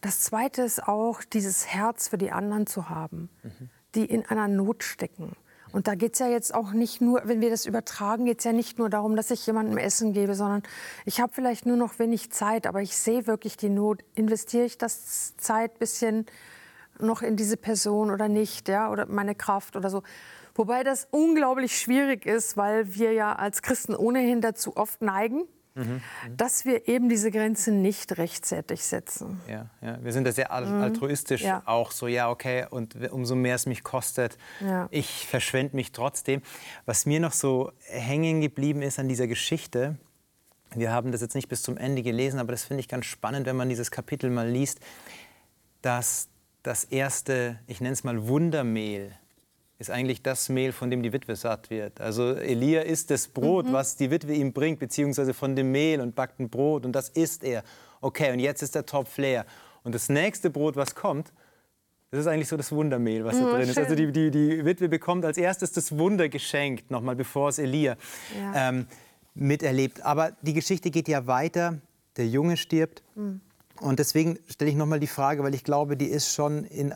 Das 0.00 0.20
Zweite 0.20 0.62
ist 0.62 0.86
auch 0.86 1.22
dieses 1.24 1.66
Herz 1.66 2.08
für 2.08 2.18
die 2.18 2.30
anderen 2.30 2.66
zu 2.66 2.88
haben, 2.88 3.28
mhm. 3.42 3.70
die 3.94 4.04
in 4.04 4.24
einer 4.26 4.48
Not 4.48 4.84
stecken. 4.84 5.36
Und 5.72 5.88
da 5.88 5.96
geht 5.96 6.12
es 6.12 6.20
ja 6.20 6.28
jetzt 6.28 6.54
auch 6.54 6.70
nicht 6.70 7.00
nur, 7.00 7.22
wenn 7.24 7.40
wir 7.40 7.50
das 7.50 7.66
übertragen, 7.66 8.26
geht 8.26 8.38
es 8.38 8.44
ja 8.44 8.52
nicht 8.52 8.78
nur 8.78 8.88
darum, 8.88 9.16
dass 9.16 9.32
ich 9.32 9.44
jemandem 9.44 9.76
Essen 9.76 10.12
gebe, 10.12 10.36
sondern 10.36 10.62
ich 11.04 11.20
habe 11.20 11.32
vielleicht 11.32 11.66
nur 11.66 11.76
noch 11.76 11.98
wenig 11.98 12.30
Zeit, 12.30 12.68
aber 12.68 12.80
ich 12.80 12.96
sehe 12.96 13.26
wirklich 13.26 13.56
die 13.56 13.70
Not. 13.70 14.04
Investiere 14.14 14.66
ich 14.66 14.78
das 14.78 15.36
Zeit 15.36 15.80
bisschen 15.80 16.26
noch 17.00 17.22
in 17.22 17.34
diese 17.34 17.56
Person 17.56 18.12
oder 18.12 18.28
nicht, 18.28 18.68
ja, 18.68 18.88
oder 18.88 19.06
meine 19.06 19.34
Kraft 19.34 19.74
oder 19.74 19.90
so. 19.90 20.04
Wobei 20.54 20.84
das 20.84 21.08
unglaublich 21.10 21.78
schwierig 21.78 22.26
ist, 22.26 22.56
weil 22.56 22.94
wir 22.94 23.12
ja 23.12 23.34
als 23.34 23.62
Christen 23.62 23.94
ohnehin 23.94 24.40
dazu 24.40 24.76
oft 24.76 25.02
neigen, 25.02 25.48
Mhm. 25.76 26.00
dass 26.36 26.64
wir 26.64 26.86
eben 26.86 27.08
diese 27.08 27.32
Grenze 27.32 27.72
nicht 27.72 28.16
rechtzeitig 28.16 28.84
setzen. 28.84 29.40
Ja, 29.48 29.66
ja. 29.80 29.98
wir 30.04 30.12
sind 30.12 30.24
da 30.24 30.30
sehr 30.30 30.46
mhm. 30.52 30.82
altruistisch 30.82 31.42
ja. 31.42 31.62
auch 31.66 31.90
so, 31.90 32.06
ja, 32.06 32.30
okay, 32.30 32.66
und 32.70 32.94
umso 33.10 33.34
mehr 33.34 33.56
es 33.56 33.66
mich 33.66 33.82
kostet, 33.82 34.38
ja. 34.60 34.86
ich 34.92 35.26
verschwende 35.26 35.74
mich 35.74 35.90
trotzdem. 35.90 36.42
Was 36.86 37.06
mir 37.06 37.18
noch 37.18 37.32
so 37.32 37.72
hängen 37.86 38.40
geblieben 38.40 38.82
ist 38.82 39.00
an 39.00 39.08
dieser 39.08 39.26
Geschichte, 39.26 39.96
wir 40.76 40.92
haben 40.92 41.10
das 41.10 41.20
jetzt 41.20 41.34
nicht 41.34 41.48
bis 41.48 41.62
zum 41.62 41.76
Ende 41.76 42.02
gelesen, 42.02 42.38
aber 42.38 42.52
das 42.52 42.62
finde 42.62 42.80
ich 42.80 42.88
ganz 42.88 43.06
spannend, 43.06 43.46
wenn 43.46 43.56
man 43.56 43.68
dieses 43.68 43.90
Kapitel 43.90 44.30
mal 44.30 44.48
liest, 44.48 44.78
dass 45.82 46.28
das 46.62 46.84
erste, 46.84 47.58
ich 47.66 47.80
nenne 47.80 47.94
es 47.94 48.04
mal 48.04 48.28
Wundermehl, 48.28 49.12
ist 49.84 49.90
eigentlich 49.90 50.22
das 50.22 50.48
Mehl, 50.48 50.72
von 50.72 50.90
dem 50.90 51.02
die 51.02 51.12
Witwe 51.12 51.36
satt 51.36 51.68
wird. 51.68 52.00
Also 52.00 52.32
Elia 52.34 52.80
isst 52.82 53.10
das 53.10 53.28
Brot, 53.28 53.66
mhm. 53.66 53.72
was 53.72 53.96
die 53.96 54.10
Witwe 54.10 54.32
ihm 54.34 54.52
bringt, 54.52 54.78
beziehungsweise 54.78 55.34
von 55.34 55.54
dem 55.54 55.70
Mehl 55.72 56.00
und 56.00 56.14
backt 56.14 56.40
ein 56.40 56.48
Brot 56.48 56.86
und 56.86 56.92
das 56.92 57.10
isst 57.10 57.44
er. 57.44 57.62
Okay, 58.00 58.32
und 58.32 58.38
jetzt 58.38 58.62
ist 58.62 58.74
der 58.74 58.86
Topf 58.86 59.18
leer. 59.18 59.44
Und 59.82 59.94
das 59.94 60.08
nächste 60.08 60.48
Brot, 60.48 60.76
was 60.76 60.94
kommt, 60.94 61.32
das 62.10 62.20
ist 62.20 62.26
eigentlich 62.26 62.48
so 62.48 62.56
das 62.56 62.72
Wundermehl, 62.72 63.24
was 63.24 63.38
da 63.38 63.46
oh, 63.46 63.56
drin 63.56 63.68
ist. 63.68 63.76
Also 63.76 63.94
die, 63.94 64.10
die, 64.10 64.30
die 64.30 64.64
Witwe 64.64 64.88
bekommt 64.88 65.24
als 65.24 65.36
erstes 65.36 65.72
das 65.72 65.98
Wunder 65.98 66.28
geschenkt, 66.28 66.90
nochmal 66.90 67.16
bevor 67.16 67.48
es 67.48 67.58
Elia 67.58 67.96
ja. 68.38 68.68
ähm, 68.68 68.86
miterlebt. 69.34 70.02
Aber 70.02 70.32
die 70.42 70.54
Geschichte 70.54 70.90
geht 70.90 71.08
ja 71.08 71.26
weiter. 71.26 71.80
Der 72.16 72.28
Junge 72.28 72.56
stirbt. 72.56 73.02
Mhm. 73.16 73.40
Und 73.80 73.98
deswegen 73.98 74.38
stelle 74.48 74.70
ich 74.70 74.76
nochmal 74.76 75.00
die 75.00 75.08
Frage, 75.08 75.42
weil 75.42 75.54
ich 75.54 75.64
glaube, 75.64 75.96
die 75.96 76.06
ist 76.06 76.32
schon 76.32 76.64
in 76.64 76.94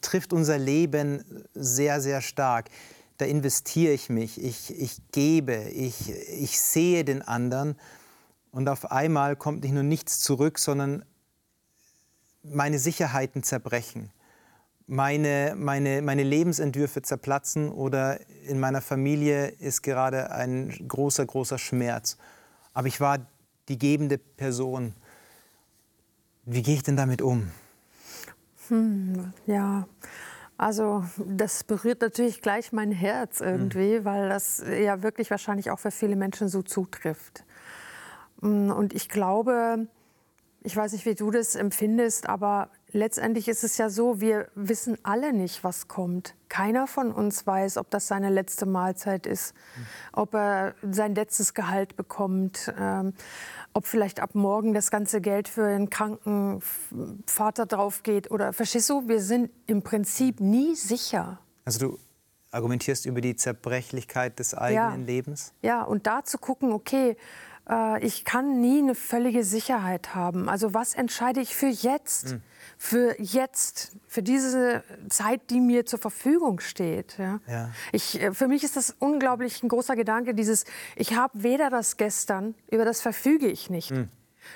trifft 0.00 0.32
unser 0.32 0.58
Leben 0.58 1.24
sehr, 1.54 2.00
sehr 2.00 2.20
stark. 2.20 2.70
Da 3.18 3.24
investiere 3.24 3.92
ich 3.92 4.08
mich, 4.08 4.42
ich, 4.42 4.78
ich 4.78 4.98
gebe, 5.12 5.54
ich, 5.70 6.10
ich 6.10 6.60
sehe 6.60 7.04
den 7.04 7.22
anderen 7.22 7.76
und 8.52 8.68
auf 8.68 8.90
einmal 8.90 9.36
kommt 9.36 9.62
nicht 9.62 9.72
nur 9.72 9.82
nichts 9.82 10.20
zurück, 10.20 10.58
sondern 10.58 11.04
meine 12.42 12.78
Sicherheiten 12.78 13.42
zerbrechen, 13.42 14.10
meine, 14.86 15.54
meine, 15.56 16.00
meine 16.00 16.22
Lebensentwürfe 16.22 17.02
zerplatzen 17.02 17.70
oder 17.70 18.20
in 18.46 18.58
meiner 18.58 18.80
Familie 18.80 19.48
ist 19.48 19.82
gerade 19.82 20.30
ein 20.30 20.70
großer, 20.88 21.26
großer 21.26 21.58
Schmerz. 21.58 22.16
Aber 22.72 22.88
ich 22.88 23.00
war 23.00 23.18
die 23.68 23.78
gebende 23.78 24.16
Person. 24.16 24.94
Wie 26.46 26.62
gehe 26.62 26.76
ich 26.76 26.82
denn 26.82 26.96
damit 26.96 27.20
um? 27.20 27.50
Hm, 28.68 29.32
ja, 29.46 29.86
also 30.56 31.04
das 31.24 31.64
berührt 31.64 32.00
natürlich 32.00 32.42
gleich 32.42 32.72
mein 32.72 32.90
Herz 32.90 33.40
irgendwie, 33.40 34.00
mhm. 34.00 34.04
weil 34.04 34.28
das 34.28 34.62
ja 34.66 35.02
wirklich 35.02 35.30
wahrscheinlich 35.30 35.70
auch 35.70 35.78
für 35.78 35.90
viele 35.90 36.16
Menschen 36.16 36.48
so 36.48 36.62
zutrifft. 36.62 37.44
Hm, 38.40 38.70
und 38.70 38.92
ich 38.92 39.08
glaube, 39.08 39.86
ich 40.62 40.76
weiß 40.76 40.92
nicht, 40.92 41.06
wie 41.06 41.14
du 41.14 41.30
das 41.30 41.54
empfindest, 41.54 42.28
aber 42.28 42.70
letztendlich 42.92 43.48
ist 43.48 43.64
es 43.64 43.78
ja 43.78 43.90
so, 43.90 44.20
wir 44.20 44.48
wissen 44.54 44.96
alle 45.02 45.32
nicht, 45.32 45.64
was 45.64 45.88
kommt. 45.88 46.34
Keiner 46.48 46.86
von 46.86 47.12
uns 47.12 47.46
weiß, 47.46 47.76
ob 47.76 47.90
das 47.90 48.08
seine 48.08 48.30
letzte 48.30 48.66
Mahlzeit 48.66 49.26
ist, 49.26 49.54
mhm. 49.54 49.86
ob 50.12 50.34
er 50.34 50.74
sein 50.90 51.14
letztes 51.14 51.54
Gehalt 51.54 51.96
bekommt. 51.96 52.72
Ähm, 52.78 53.12
ob 53.74 53.86
vielleicht 53.86 54.20
ab 54.20 54.34
morgen 54.34 54.74
das 54.74 54.90
ganze 54.90 55.20
Geld 55.20 55.46
für 55.48 55.66
einen 55.66 55.90
kranken 55.90 56.60
Vater 57.26 57.66
drauf 57.66 58.02
geht 58.02 58.30
oder 58.30 58.52
verstehst 58.52 58.90
du, 58.90 59.08
wir 59.08 59.20
sind 59.20 59.50
im 59.66 59.82
Prinzip 59.82 60.40
nie 60.40 60.74
sicher. 60.74 61.38
Also 61.64 61.78
du 61.78 61.98
argumentierst 62.50 63.06
über 63.06 63.20
die 63.20 63.36
Zerbrechlichkeit 63.36 64.38
des 64.38 64.54
eigenen 64.54 65.00
ja. 65.00 65.06
Lebens? 65.06 65.52
Ja, 65.62 65.82
und 65.82 66.06
da 66.06 66.24
zu 66.24 66.38
gucken, 66.38 66.72
okay, 66.72 67.16
ich 68.00 68.24
kann 68.24 68.60
nie 68.60 68.78
eine 68.78 68.94
völlige 68.94 69.44
Sicherheit 69.44 70.14
haben. 70.14 70.48
Also 70.48 70.72
was 70.72 70.94
entscheide 70.94 71.40
ich 71.40 71.54
für 71.54 71.68
jetzt? 71.68 72.32
Mhm. 72.32 72.42
Für 72.78 73.20
jetzt, 73.20 73.96
für 74.06 74.22
diese 74.22 74.84
Zeit, 75.08 75.50
die 75.50 75.60
mir 75.60 75.84
zur 75.84 75.98
Verfügung 75.98 76.60
steht. 76.60 77.18
Ja? 77.18 77.40
ja. 77.46 77.70
Ich, 77.92 78.22
äh, 78.22 78.32
für 78.32 78.48
mich 78.48 78.62
ist 78.62 78.76
das 78.76 78.94
unglaublich 78.98 79.62
ein 79.62 79.68
großer 79.68 79.96
Gedanke, 79.96 80.32
dieses, 80.32 80.64
ich 80.96 81.16
habe 81.16 81.42
weder 81.42 81.70
das 81.70 81.96
Gestern, 81.96 82.54
über 82.70 82.84
das 82.84 83.00
verfüge 83.00 83.48
ich 83.48 83.68
nicht. 83.68 83.90
Mhm. 83.90 84.08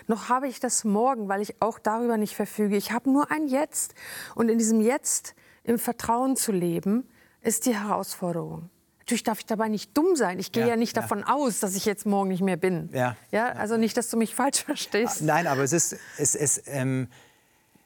Noch 0.07 0.29
habe 0.29 0.48
ich 0.48 0.61
das 0.61 0.85
morgen, 0.85 1.29
weil 1.29 1.42
ich 1.42 1.61
auch 1.61 1.79
darüber 1.79 2.16
nicht 2.16 2.35
verfüge. 2.35 2.77
Ich 2.77 2.92
habe 2.92 3.11
nur 3.11 3.31
ein 3.31 3.46
Jetzt. 3.48 3.94
Und 4.35 4.48
in 4.48 4.59
diesem 4.59 4.81
Jetzt 4.81 5.35
im 5.64 5.79
Vertrauen 5.79 6.37
zu 6.37 6.53
leben, 6.53 7.09
ist 7.42 7.66
die 7.66 7.77
Herausforderung. 7.77 8.70
Natürlich 9.12 9.25
darf 9.25 9.40
ich 9.40 9.46
dabei 9.46 9.68
nicht 9.68 9.94
dumm 9.94 10.16
sein. 10.16 10.38
Ich 10.38 10.53
gehe 10.53 10.62
ja, 10.62 10.70
ja 10.70 10.77
nicht 10.77 10.96
ja. 10.96 11.03
davon 11.03 11.22
aus, 11.22 11.61
dass 11.61 11.77
ich 11.77 11.85
jetzt 11.85 12.07
morgen 12.07 12.31
nicht 12.31 12.40
mehr 12.40 12.57
bin. 12.57 12.88
Ja. 12.94 13.14
ja. 13.31 13.48
Also 13.53 13.77
nicht, 13.77 13.94
dass 13.98 14.09
du 14.09 14.16
mich 14.16 14.35
falsch 14.35 14.61
verstehst. 14.64 15.18
Ah, 15.20 15.25
nein, 15.27 15.46
aber 15.46 15.62
es 15.62 15.75
ist, 15.75 15.98
es, 16.16 16.35
es, 16.35 16.62
ähm, 16.64 17.09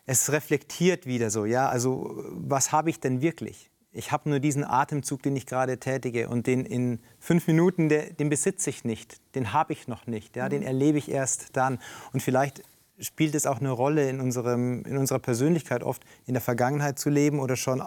es 0.07 0.31
reflektiert 0.31 1.05
wieder 1.05 1.31
so. 1.31 1.45
Ja, 1.45 1.69
also 1.69 2.15
was 2.31 2.71
habe 2.71 2.91
ich 2.91 3.01
denn 3.01 3.23
wirklich? 3.23 3.71
Ich 3.91 4.13
habe 4.13 4.29
nur 4.29 4.39
diesen 4.39 4.63
Atemzug, 4.63 5.21
den 5.25 5.35
ich 5.35 5.47
gerade 5.47 5.79
tätige 5.79 6.29
und 6.29 6.47
den 6.47 6.65
in 6.65 7.01
fünf 7.19 7.49
Minuten, 7.49 7.89
der, 7.89 8.13
den 8.13 8.29
besitze 8.29 8.71
ich 8.71 8.85
nicht, 8.85 9.17
den 9.35 9.53
habe 9.53 9.73
ich 9.73 9.89
noch 9.89 10.07
nicht, 10.07 10.37
ja, 10.37 10.45
mhm. 10.45 10.51
den 10.51 10.63
erlebe 10.63 10.99
ich 10.99 11.11
erst 11.11 11.57
dann. 11.57 11.81
Und 12.13 12.23
vielleicht 12.23 12.63
spielt 13.01 13.35
es 13.35 13.47
auch 13.47 13.59
eine 13.59 13.73
Rolle 13.73 14.09
in, 14.09 14.21
unserem, 14.21 14.85
in 14.85 14.97
unserer 14.97 15.19
Persönlichkeit, 15.19 15.83
oft 15.83 16.05
in 16.25 16.35
der 16.35 16.41
Vergangenheit 16.41 17.01
zu 17.01 17.11
leben 17.11 17.41
oder 17.41 17.57
schon 17.57 17.83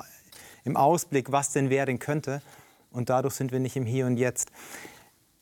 im 0.65 0.75
Ausblick, 0.75 1.32
was 1.32 1.54
denn 1.54 1.69
werden 1.69 1.99
könnte. 1.99 2.41
Und 2.91 3.10
dadurch 3.10 3.36
sind 3.36 3.52
wir 3.52 3.60
nicht 3.60 3.75
im 3.75 3.86
Hier 3.86 4.06
und 4.06 4.17
Jetzt. 4.17 4.52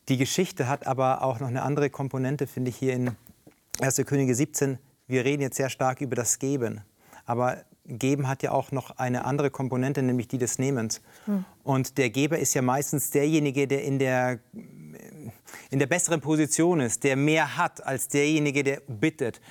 Die 0.09 0.17
Geschichte 0.17 0.67
hat 0.67 0.87
aber 0.87 1.21
auch 1.21 1.39
noch 1.39 1.47
eine 1.47 1.63
andere 1.63 1.89
Komponente, 1.89 2.47
finde 2.47 2.69
ich, 2.69 2.77
hier 2.77 2.93
in 2.93 3.15
1. 3.81 4.01
Könige 4.05 4.33
17. 4.33 4.77
Wir 5.07 5.25
reden 5.25 5.41
jetzt 5.41 5.57
sehr 5.57 5.69
stark 5.69 6.01
über 6.01 6.15
das 6.15 6.39
Geben. 6.39 6.81
Aber 7.25 7.63
Geben 7.85 8.27
hat 8.27 8.43
ja 8.43 8.51
auch 8.51 8.71
noch 8.71 8.91
eine 8.91 9.25
andere 9.25 9.49
Komponente, 9.49 10.01
nämlich 10.01 10.27
die 10.27 10.37
des 10.37 10.59
Nehmens. 10.59 11.01
Hm. 11.25 11.45
Und 11.63 11.97
der 11.97 12.09
Geber 12.09 12.37
ist 12.37 12.53
ja 12.53 12.61
meistens 12.61 13.11
derjenige, 13.11 13.67
der 13.67 13.83
in 13.83 13.99
der 13.99 14.39
in 15.69 15.79
der 15.79 15.87
besseren 15.87 16.21
Position 16.21 16.79
ist, 16.79 17.03
der 17.03 17.15
mehr 17.15 17.57
hat 17.57 17.85
als 17.85 18.07
derjenige, 18.07 18.63
der 18.63 18.81
bittet. 18.87 19.41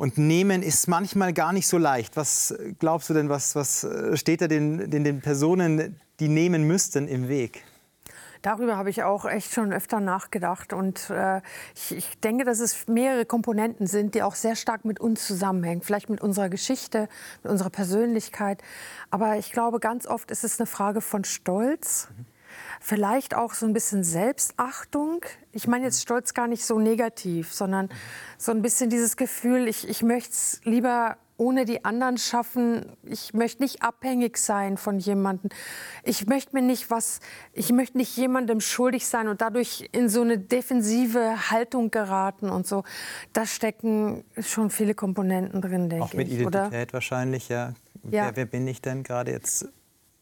Und 0.00 0.16
nehmen 0.16 0.62
ist 0.62 0.88
manchmal 0.88 1.34
gar 1.34 1.52
nicht 1.52 1.68
so 1.68 1.76
leicht. 1.76 2.16
Was 2.16 2.54
glaubst 2.78 3.10
du 3.10 3.12
denn, 3.12 3.28
was, 3.28 3.54
was 3.54 3.84
äh, 3.84 4.16
steht 4.16 4.40
da 4.40 4.48
den, 4.48 4.90
den, 4.90 5.04
den 5.04 5.20
Personen, 5.20 6.00
die 6.20 6.28
nehmen 6.28 6.66
müssten, 6.66 7.06
im 7.06 7.28
Weg? 7.28 7.64
Darüber 8.40 8.78
habe 8.78 8.88
ich 8.88 9.02
auch 9.02 9.26
echt 9.26 9.52
schon 9.52 9.74
öfter 9.74 10.00
nachgedacht. 10.00 10.72
Und 10.72 11.10
äh, 11.10 11.42
ich, 11.74 11.98
ich, 11.98 12.18
denke, 12.20 12.44
dass 12.44 12.60
es 12.60 12.88
mehrere 12.88 13.26
Komponenten 13.26 13.86
sind, 13.86 14.14
die 14.14 14.22
auch 14.22 14.36
sehr 14.36 14.56
stark 14.56 14.86
mit 14.86 15.00
uns 15.00 15.26
zusammenhängen. 15.26 15.82
Vielleicht 15.82 16.08
mit 16.08 16.22
unserer 16.22 16.48
Geschichte, 16.48 17.06
mit 17.42 17.52
unserer 17.52 17.68
Persönlichkeit. 17.68 18.62
Aber 19.10 19.36
ich 19.36 19.52
glaube, 19.52 19.80
ganz 19.80 20.06
oft 20.06 20.30
ist 20.30 20.44
es 20.44 20.58
eine 20.58 20.66
Frage 20.66 21.02
von 21.02 21.24
Stolz. 21.24 22.08
Mhm 22.16 22.24
Vielleicht 22.82 23.36
auch 23.36 23.52
so 23.52 23.66
ein 23.66 23.74
bisschen 23.74 24.02
Selbstachtung. 24.02 25.24
Ich 25.52 25.68
meine 25.68 25.84
jetzt 25.84 26.00
Stolz 26.00 26.32
gar 26.32 26.48
nicht 26.48 26.64
so 26.64 26.78
negativ, 26.78 27.52
sondern 27.52 27.90
so 28.38 28.52
ein 28.52 28.62
bisschen 28.62 28.88
dieses 28.88 29.18
Gefühl, 29.18 29.68
ich, 29.68 29.86
ich 29.86 30.02
möchte 30.02 30.30
es 30.30 30.60
lieber 30.64 31.18
ohne 31.40 31.66
die 31.66 31.84
anderen 31.84 32.16
schaffen. 32.16 32.96
Ich 33.02 33.34
möchte 33.34 33.62
nicht 33.62 33.82
abhängig 33.82 34.38
sein 34.38 34.78
von 34.78 34.98
jemandem. 34.98 35.50
Ich 36.04 36.26
möchte 36.26 36.54
mir 36.54 36.62
nicht 36.62 36.90
was, 36.90 37.20
ich 37.52 37.70
möchte 37.70 37.98
nicht 37.98 38.16
jemandem 38.16 38.60
schuldig 38.60 39.06
sein 39.06 39.28
und 39.28 39.40
dadurch 39.40 39.88
in 39.92 40.08
so 40.08 40.22
eine 40.22 40.38
defensive 40.38 41.50
Haltung 41.50 41.90
geraten 41.90 42.50
und 42.50 42.66
so. 42.66 42.84
Da 43.32 43.46
stecken 43.46 44.24
schon 44.38 44.70
viele 44.70 44.94
Komponenten 44.94 45.60
drin, 45.62 45.88
denke 45.88 46.04
ich. 46.04 46.10
Auch 46.12 46.14
mit 46.14 46.28
Identität 46.28 46.88
oder? 46.88 46.92
wahrscheinlich, 46.92 47.48
ja. 47.48 47.74
ja. 48.10 48.26
Wer, 48.26 48.36
wer 48.36 48.46
bin 48.46 48.66
ich 48.68 48.82
denn 48.82 49.02
gerade 49.02 49.32
jetzt? 49.32 49.66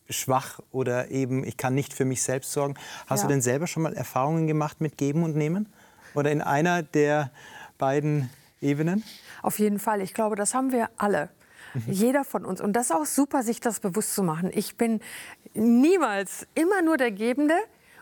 Schwach 0.09 0.61
oder 0.71 1.11
eben 1.11 1.44
ich 1.44 1.57
kann 1.57 1.75
nicht 1.75 1.92
für 1.92 2.05
mich 2.05 2.23
selbst 2.23 2.53
sorgen. 2.53 2.75
Hast 3.07 3.21
ja. 3.21 3.27
du 3.27 3.33
denn 3.33 3.42
selber 3.42 3.66
schon 3.66 3.83
mal 3.83 3.94
Erfahrungen 3.94 4.47
gemacht 4.47 4.81
mit 4.81 4.97
Geben 4.97 5.23
und 5.23 5.37
Nehmen? 5.37 5.68
Oder 6.14 6.33
in 6.33 6.40
einer 6.40 6.83
der 6.83 7.31
beiden 7.77 8.31
Ebenen? 8.61 9.05
Auf 9.42 9.59
jeden 9.59 9.79
Fall. 9.79 10.01
Ich 10.01 10.14
glaube, 10.14 10.37
das 10.37 10.55
haben 10.55 10.73
wir 10.73 10.88
alle. 10.97 11.31
Mhm. 11.75 11.83
Jeder 11.92 12.25
von 12.25 12.44
uns. 12.44 12.61
Und 12.61 12.73
das 12.75 12.87
ist 12.87 12.92
auch 12.92 13.07
super, 13.07 13.42
sich 13.42 13.61
das 13.61 13.81
bewusst 13.81 14.14
zu 14.14 14.23
machen. 14.23 14.51
Ich 14.53 14.77
bin 14.77 15.01
niemals 15.55 16.47
immer 16.55 16.83
nur 16.83 16.97
der 16.97 17.11
Gebende 17.11 17.55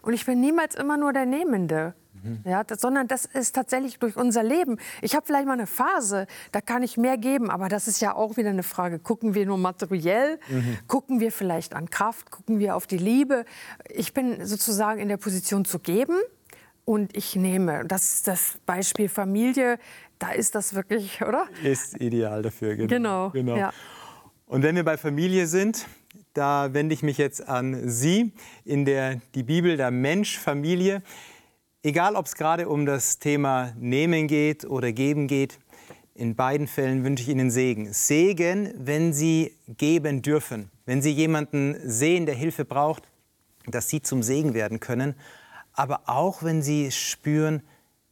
und 0.03 0.12
ich 0.12 0.25
bin 0.25 0.40
niemals 0.40 0.75
immer 0.75 0.97
nur 0.97 1.12
der 1.12 1.27
Nehmende. 1.27 1.95
Mhm. 2.22 2.40
Ja, 2.44 2.64
das, 2.64 2.81
sondern 2.81 3.09
das 3.09 3.24
ist 3.24 3.55
tatsächlich 3.55 3.98
durch 3.98 4.16
unser 4.16 4.42
Leben. 4.42 4.79
Ich 5.02 5.14
habe 5.14 5.26
vielleicht 5.26 5.46
mal 5.46 5.52
eine 5.52 5.66
Phase, 5.66 6.26
da 6.52 6.61
kann 6.61 6.83
ich 6.83 6.96
mehr 6.96 7.18
geben, 7.18 7.50
aber 7.50 7.68
das 7.68 7.88
ist 7.88 8.00
ja 8.00 8.14
auch 8.14 8.37
wieder 8.37 8.50
eine 8.50 8.62
Frage. 8.62 8.98
Gucken 8.98 9.35
wir 9.35 9.46
nur 9.46 9.59
materiell? 9.59 10.38
Mhm. 10.48 10.79
Gucken 10.87 11.20
wir 11.20 11.33
vielleicht 11.33 11.74
an 11.74 11.90
Kraft? 11.90 12.31
Gucken 12.31 12.59
wir 12.59 12.76
auf 12.76 12.87
die 12.87 12.98
Liebe? 12.98 13.44
Ich 13.88 14.14
bin 14.14 14.44
sozusagen 14.44 15.00
in 15.00 15.09
der 15.09 15.16
Position 15.16 15.64
zu 15.64 15.79
geben 15.79 16.16
und 16.85 17.16
ich 17.16 17.37
nehme. 17.37 17.85
Das 17.87 18.14
ist 18.14 18.29
das 18.29 18.59
Beispiel 18.64 19.09
Familie. 19.09 19.79
Da 20.18 20.31
ist 20.31 20.55
das 20.55 20.74
wirklich, 20.74 21.20
oder? 21.22 21.46
Ist 21.62 22.00
ideal 22.00 22.42
dafür, 22.42 22.76
genau. 22.76 22.88
Genau. 22.88 23.31
genau. 23.31 23.57
Ja. 23.57 23.72
Und 24.46 24.62
wenn 24.62 24.76
wir 24.76 24.85
bei 24.85 24.96
Familie 24.96 25.46
sind, 25.46 25.87
da 26.33 26.72
wende 26.72 26.94
ich 26.94 27.02
mich 27.02 27.18
jetzt 27.18 27.46
an 27.48 27.88
Sie 27.88 28.33
in 28.64 28.85
der 28.85 29.20
die 29.35 29.42
Bibel 29.42 29.76
der 29.76 29.90
Mensch 29.90 30.38
Familie. 30.38 31.02
Egal, 31.87 32.16
ob 32.16 32.27
es 32.27 32.35
gerade 32.35 32.68
um 32.68 32.85
das 32.85 33.20
Thema 33.20 33.72
Nehmen 33.79 34.27
geht 34.27 34.64
oder 34.64 34.90
Geben 34.90 35.29
geht, 35.29 35.61
in 36.16 36.35
beiden 36.35 36.66
Fällen 36.66 37.05
wünsche 37.05 37.22
ich 37.22 37.29
Ihnen 37.29 37.49
Segen. 37.49 37.92
Segen, 37.92 38.75
wenn 38.77 39.12
Sie 39.12 39.55
geben 39.68 40.20
dürfen, 40.20 40.72
wenn 40.85 41.01
Sie 41.01 41.12
jemanden 41.12 41.77
sehen, 41.88 42.27
der 42.27 42.35
Hilfe 42.35 42.64
braucht, 42.64 43.09
dass 43.68 43.88
Sie 43.88 44.03
zum 44.03 44.25
Segen 44.25 44.53
werden 44.53 44.81
können. 44.81 45.14
Aber 45.75 46.01
auch 46.07 46.42
wenn 46.42 46.61
Sie 46.61 46.90
spüren, 46.90 47.62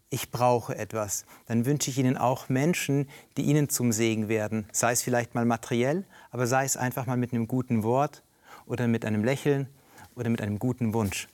ich 0.09 0.31
brauche 0.31 0.79
etwas, 0.79 1.27
dann 1.47 1.67
wünsche 1.67 1.91
ich 1.91 1.99
Ihnen 1.99 2.17
auch 2.17 2.49
Menschen, 2.49 3.09
die 3.37 3.43
Ihnen 3.43 3.69
zum 3.69 3.91
Segen 3.91 4.29
werden. 4.29 4.69
Sei 4.71 4.93
es 4.93 5.03
vielleicht 5.03 5.35
mal 5.35 5.47
materiell, 5.47 6.05
aber 6.31 6.47
sei 6.47 6.65
es 6.65 6.77
einfach 6.77 7.07
mal 7.07 7.17
mit 7.17 7.33
einem 7.33 7.49
guten 7.49 7.83
Wort 7.83 8.23
oder 8.67 8.87
mit 8.87 9.05
einem 9.05 9.25
Lächeln 9.25 9.67
oder 10.15 10.31
mit 10.31 10.41
einem 10.41 10.61
guten 10.61 10.95
Wunsch. 10.95 11.27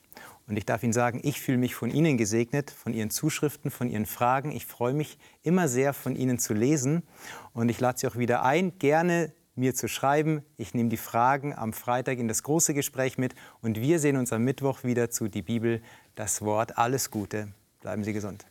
Und 0.50 0.56
ich 0.56 0.66
darf 0.66 0.82
Ihnen 0.82 0.92
sagen, 0.92 1.20
ich 1.22 1.40
fühle 1.40 1.58
mich 1.58 1.76
von 1.76 1.92
Ihnen 1.92 2.18
gesegnet, 2.18 2.72
von 2.72 2.92
Ihren 2.92 3.10
Zuschriften, 3.10 3.70
von 3.70 3.88
Ihren 3.88 4.04
Fragen. 4.04 4.50
Ich 4.50 4.66
freue 4.66 4.94
mich 4.94 5.16
immer 5.44 5.68
sehr, 5.68 5.94
von 5.94 6.16
Ihnen 6.16 6.40
zu 6.40 6.54
lesen. 6.54 7.04
Und 7.52 7.68
ich 7.68 7.78
lade 7.78 8.00
Sie 8.00 8.08
auch 8.08 8.16
wieder 8.16 8.42
ein, 8.42 8.76
gerne 8.80 9.32
mir 9.54 9.76
zu 9.76 9.86
schreiben. 9.86 10.42
Ich 10.56 10.74
nehme 10.74 10.88
die 10.88 10.96
Fragen 10.96 11.54
am 11.54 11.72
Freitag 11.72 12.18
in 12.18 12.26
das 12.26 12.42
große 12.42 12.74
Gespräch 12.74 13.16
mit. 13.16 13.36
Und 13.60 13.80
wir 13.80 14.00
sehen 14.00 14.16
uns 14.16 14.32
am 14.32 14.42
Mittwoch 14.42 14.82
wieder 14.82 15.08
zu 15.08 15.28
Die 15.28 15.42
Bibel, 15.42 15.82
das 16.16 16.42
Wort. 16.42 16.78
Alles 16.78 17.12
Gute. 17.12 17.52
Bleiben 17.80 18.02
Sie 18.02 18.12
gesund. 18.12 18.44